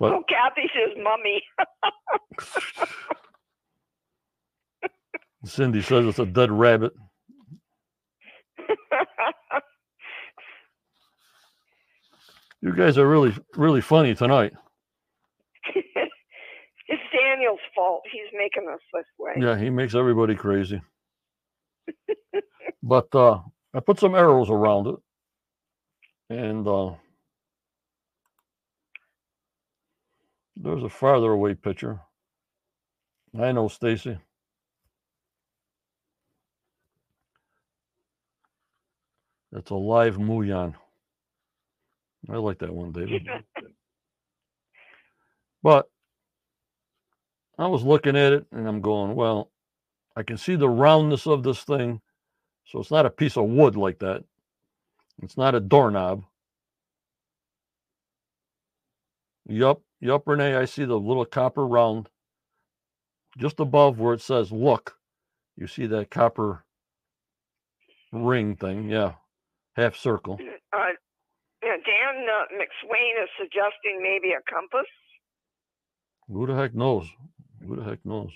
[0.00, 0.14] What?
[0.14, 1.42] Oh, Kathy says mummy.
[5.44, 6.92] cindy says it's a dead rabbit
[12.62, 14.52] you guys are really really funny tonight
[16.88, 18.02] it's Daniel's fault.
[18.10, 19.34] He's making us this way.
[19.38, 20.80] Yeah, he makes everybody crazy.
[22.82, 23.40] but uh
[23.74, 24.96] I put some arrows around it.
[26.30, 26.94] And uh
[30.56, 32.00] there's a farther away picture.
[33.38, 34.18] I know, Stacy.
[39.60, 40.74] That's a live Muon.
[42.30, 43.28] I like that one, David.
[45.62, 45.90] But
[47.58, 49.50] I was looking at it and I'm going, well,
[50.16, 52.00] I can see the roundness of this thing.
[52.66, 54.24] So it's not a piece of wood like that.
[55.22, 56.24] It's not a doorknob.
[59.48, 60.56] Yup, yup, Renee.
[60.56, 62.08] I see the little copper round
[63.38, 64.96] just above where it says look.
[65.56, 66.64] You see that copper
[68.12, 68.90] ring thing.
[68.90, 69.14] Yeah,
[69.80, 70.38] half circle.
[70.72, 70.78] Uh,
[71.62, 74.86] yeah, Dan uh, McSwain is suggesting maybe a compass.
[76.28, 77.06] Who the heck knows?
[77.66, 78.30] Who the heck knows?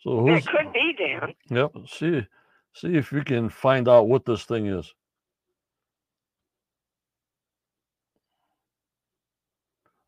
[0.00, 1.34] So who's It could be Dan.
[1.50, 1.72] Yep.
[1.88, 2.26] See,
[2.74, 4.92] see if you can find out what this thing is.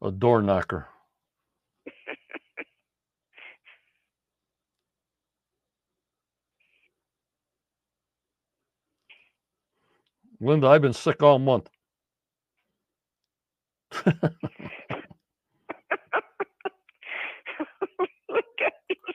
[0.03, 0.89] A door knocker.
[10.40, 11.69] Linda, I've been sick all month.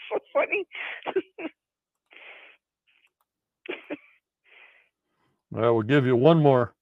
[0.09, 0.65] So funny.
[5.55, 6.73] I will give you one more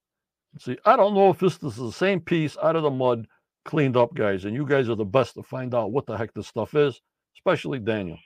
[0.58, 3.26] See, I don't know if this, this is the same piece out of the mud,
[3.64, 6.34] cleaned up, guys, and you guys are the best to find out what the heck
[6.34, 7.00] this stuff is,
[7.38, 8.18] especially Daniel.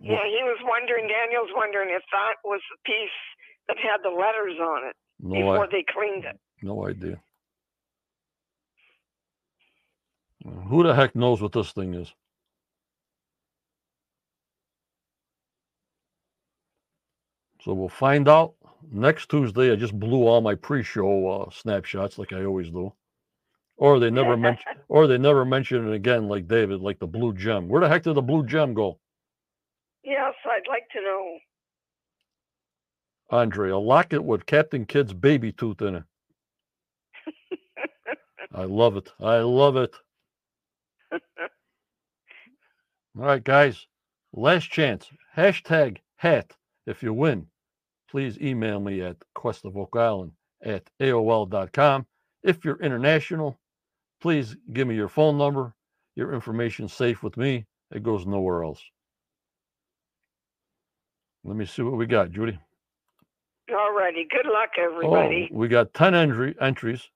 [0.00, 3.20] Yeah, he was wondering, Daniel's wondering if that was the piece
[3.68, 6.36] that had the letters on it No, before I, they cleaned it.
[6.62, 7.20] no idea.
[10.68, 12.12] Who the heck knows what this thing is?
[17.62, 18.54] So we'll find out
[18.90, 19.72] next Tuesday.
[19.72, 22.92] I just blew all my pre-show uh, snapshots like I always do,
[23.76, 27.34] or they never mention, or they never mention it again, like David, like the blue
[27.34, 27.68] gem.
[27.68, 28.98] Where the heck did the blue gem go,
[30.04, 31.38] Yes, I'd like to know.
[33.30, 33.70] Andre?
[33.70, 36.04] A locket with Captain Kidd's baby tooth in it.
[38.54, 39.12] I love it.
[39.20, 39.94] I love it.
[41.12, 41.18] All
[43.14, 43.86] right, guys.
[44.32, 45.08] Last chance.
[45.36, 46.52] Hashtag hat.
[46.86, 47.46] If you win,
[48.10, 50.32] please email me at quest of Oak Island
[50.62, 52.06] at AOL.com.
[52.42, 53.58] If you're international,
[54.20, 55.74] please give me your phone number.
[56.16, 57.66] Your information's safe with me.
[57.90, 58.82] It goes nowhere else.
[61.44, 62.58] Let me see what we got, Judy.
[63.72, 64.26] All righty.
[64.30, 65.48] Good luck, Oh, everybody.
[65.52, 67.08] we got 10 entry, entries.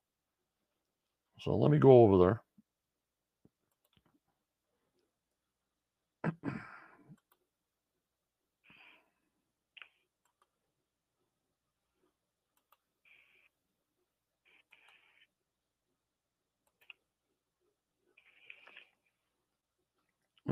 [1.41, 2.43] So let me go over there.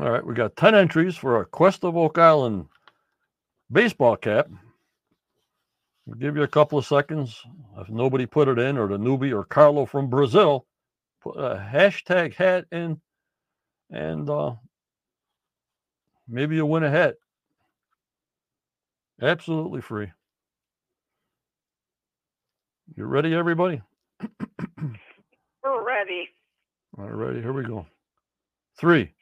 [0.01, 2.67] All right, we got 10 entries for a Quest of Oak Island
[3.71, 4.49] baseball cap.
[6.11, 7.41] We'll give you a couple of seconds.
[7.79, 10.67] If nobody put it in, or the newbie or Carlo from Brazil,
[11.23, 13.01] put a hashtag hat in,
[13.93, 14.55] and uh,
[16.27, 17.15] maybe you'll win a hat.
[19.23, 20.11] Absolutely free.
[22.97, 23.81] You ready, everybody?
[25.63, 26.29] We're ready.
[26.99, 27.87] All righty, here we go.
[28.81, 29.15] Three,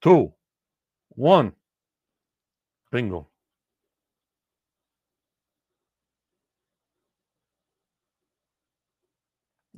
[0.00, 0.32] two,
[1.10, 1.52] one.
[2.90, 3.28] Bingo.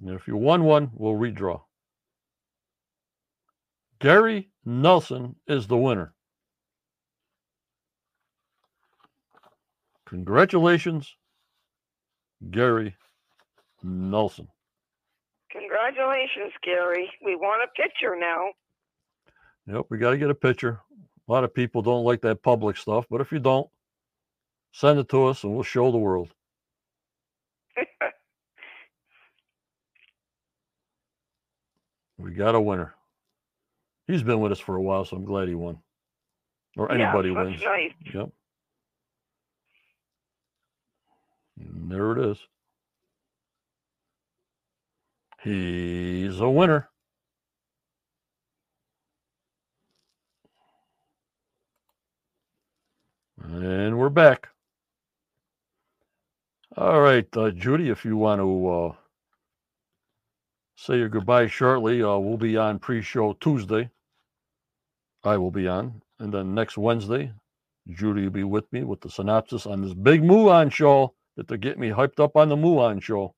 [0.00, 1.62] And if you won one, we'll redraw.
[4.00, 6.12] Gary Nelson is the winner.
[10.06, 11.16] Congratulations,
[12.50, 12.96] Gary
[13.82, 14.48] Nelson.
[15.50, 17.10] Congratulations, Gary.
[17.24, 18.50] We want a picture now.
[19.66, 20.80] Yep, we got to get a picture.
[21.28, 23.68] A lot of people don't like that public stuff, but if you don't,
[24.72, 26.28] send it to us and we'll show the world.
[32.18, 32.94] We got a winner.
[34.06, 35.78] He's been with us for a while, so I'm glad he won.
[36.76, 37.62] Or Yeah, anybody that's wins.
[37.62, 37.92] nice.
[38.14, 38.30] Yep.
[41.58, 42.38] And there it is.
[45.42, 46.88] He's a winner.
[53.42, 54.48] And we're back.
[56.76, 58.92] All right, uh, Judy, if you want to uh,
[60.76, 63.90] say your goodbye shortly, uh, we'll be on pre show Tuesday.
[65.24, 66.02] I will be on.
[66.20, 67.32] And then next Wednesday,
[67.90, 71.58] Judy will be with me with the synopsis on this big Muon show that they're
[71.58, 73.34] getting me hyped up on the Muon show.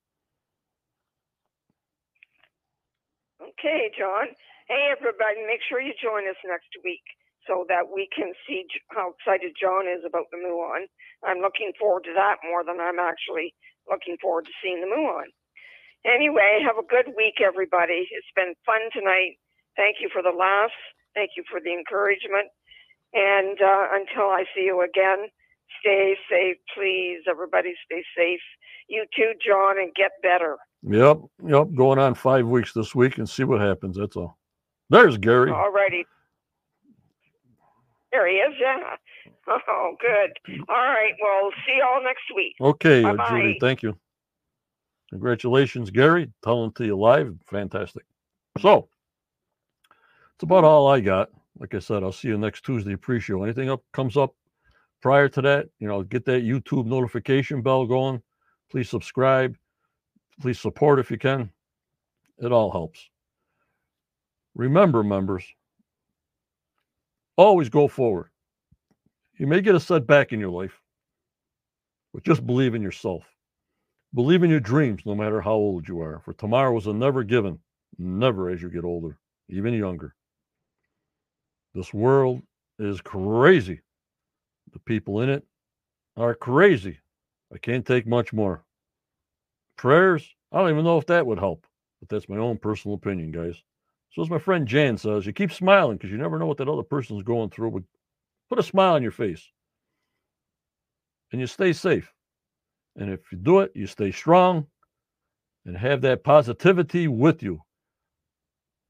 [3.43, 4.28] Okay, John.
[4.69, 7.02] Hey, everybody, make sure you join us next week
[7.47, 10.86] so that we can see how excited John is about the Muon.
[11.24, 13.55] I'm looking forward to that more than I'm actually
[13.90, 15.32] looking forward to seeing the Muon.
[16.07, 18.09] Anyway, have a good week, everybody.
[18.11, 19.39] It's been fun tonight.
[19.77, 20.73] Thank you for the laughs.
[21.15, 22.49] Thank you for the encouragement.
[23.12, 25.29] And uh, until I see you again,
[25.81, 27.20] stay safe, please.
[27.29, 28.41] Everybody stay safe.
[28.89, 30.57] You too, John, and get better.
[30.83, 33.97] Yep, yep, going on five weeks this week and see what happens.
[33.97, 34.39] That's all.
[34.91, 35.51] There's Gary.
[35.51, 36.07] All righty.
[38.12, 38.79] There he is, yeah.
[39.51, 40.61] Oh, good.
[40.69, 41.12] All right.
[41.23, 42.55] Well, see y'all next week.
[42.61, 43.57] Okay, uh, Judy, Bye-bye.
[43.61, 43.99] thank you.
[45.10, 46.30] Congratulations, Gary.
[46.43, 47.35] Telling to you live.
[47.47, 48.05] Fantastic.
[48.60, 48.89] So,
[50.35, 51.30] it's about all I got.
[51.59, 53.43] Like I said, I'll see you next Tuesday pre show.
[53.43, 54.35] Anything up comes up
[55.01, 58.22] prior to that, you know, get that YouTube notification bell going.
[58.70, 59.56] Please subscribe.
[60.40, 61.51] Please support if you can.
[62.39, 63.09] It all helps.
[64.55, 65.44] Remember, members,
[67.36, 68.30] always go forward.
[69.36, 70.80] You may get a setback in your life,
[72.12, 73.24] but just believe in yourself.
[74.14, 77.24] Believe in your dreams, no matter how old you are, for tomorrow is a never
[77.24, 77.60] given,
[77.98, 79.18] never as you get older,
[79.48, 80.14] even younger.
[81.74, 82.43] This world
[82.78, 83.80] is crazy.
[84.72, 85.44] The people in it
[86.16, 86.98] are crazy.
[87.55, 88.64] I can't take much more.
[89.76, 90.28] prayers.
[90.52, 91.66] I don't even know if that would help,
[92.01, 93.62] but that's my own personal opinion, guys.
[94.12, 96.68] So as my friend Jan says, you keep smiling because you never know what that
[96.68, 97.72] other person's going through.
[97.72, 97.82] But
[98.51, 99.44] put a smile on your face.
[101.32, 102.12] And you stay safe.
[102.99, 104.66] And if you do it, you stay strong
[105.65, 107.61] and have that positivity with you.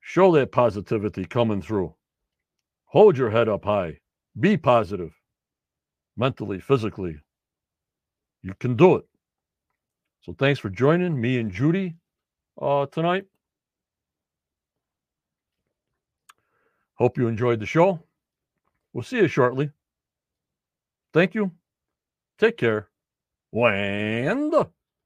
[0.00, 1.94] Show that positivity coming through.
[2.86, 3.98] Hold your head up high.
[4.40, 5.12] Be positive
[6.16, 7.16] mentally, physically.
[8.42, 9.04] You can do it.
[10.22, 11.94] So thanks for joining me and Judy
[12.60, 13.26] uh, tonight.
[16.94, 18.02] Hope you enjoyed the show.
[18.92, 19.70] We'll see you shortly.
[21.12, 21.52] Thank you.
[22.38, 22.87] Take care.
[23.52, 24.52] And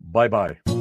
[0.01, 0.72] bye bye.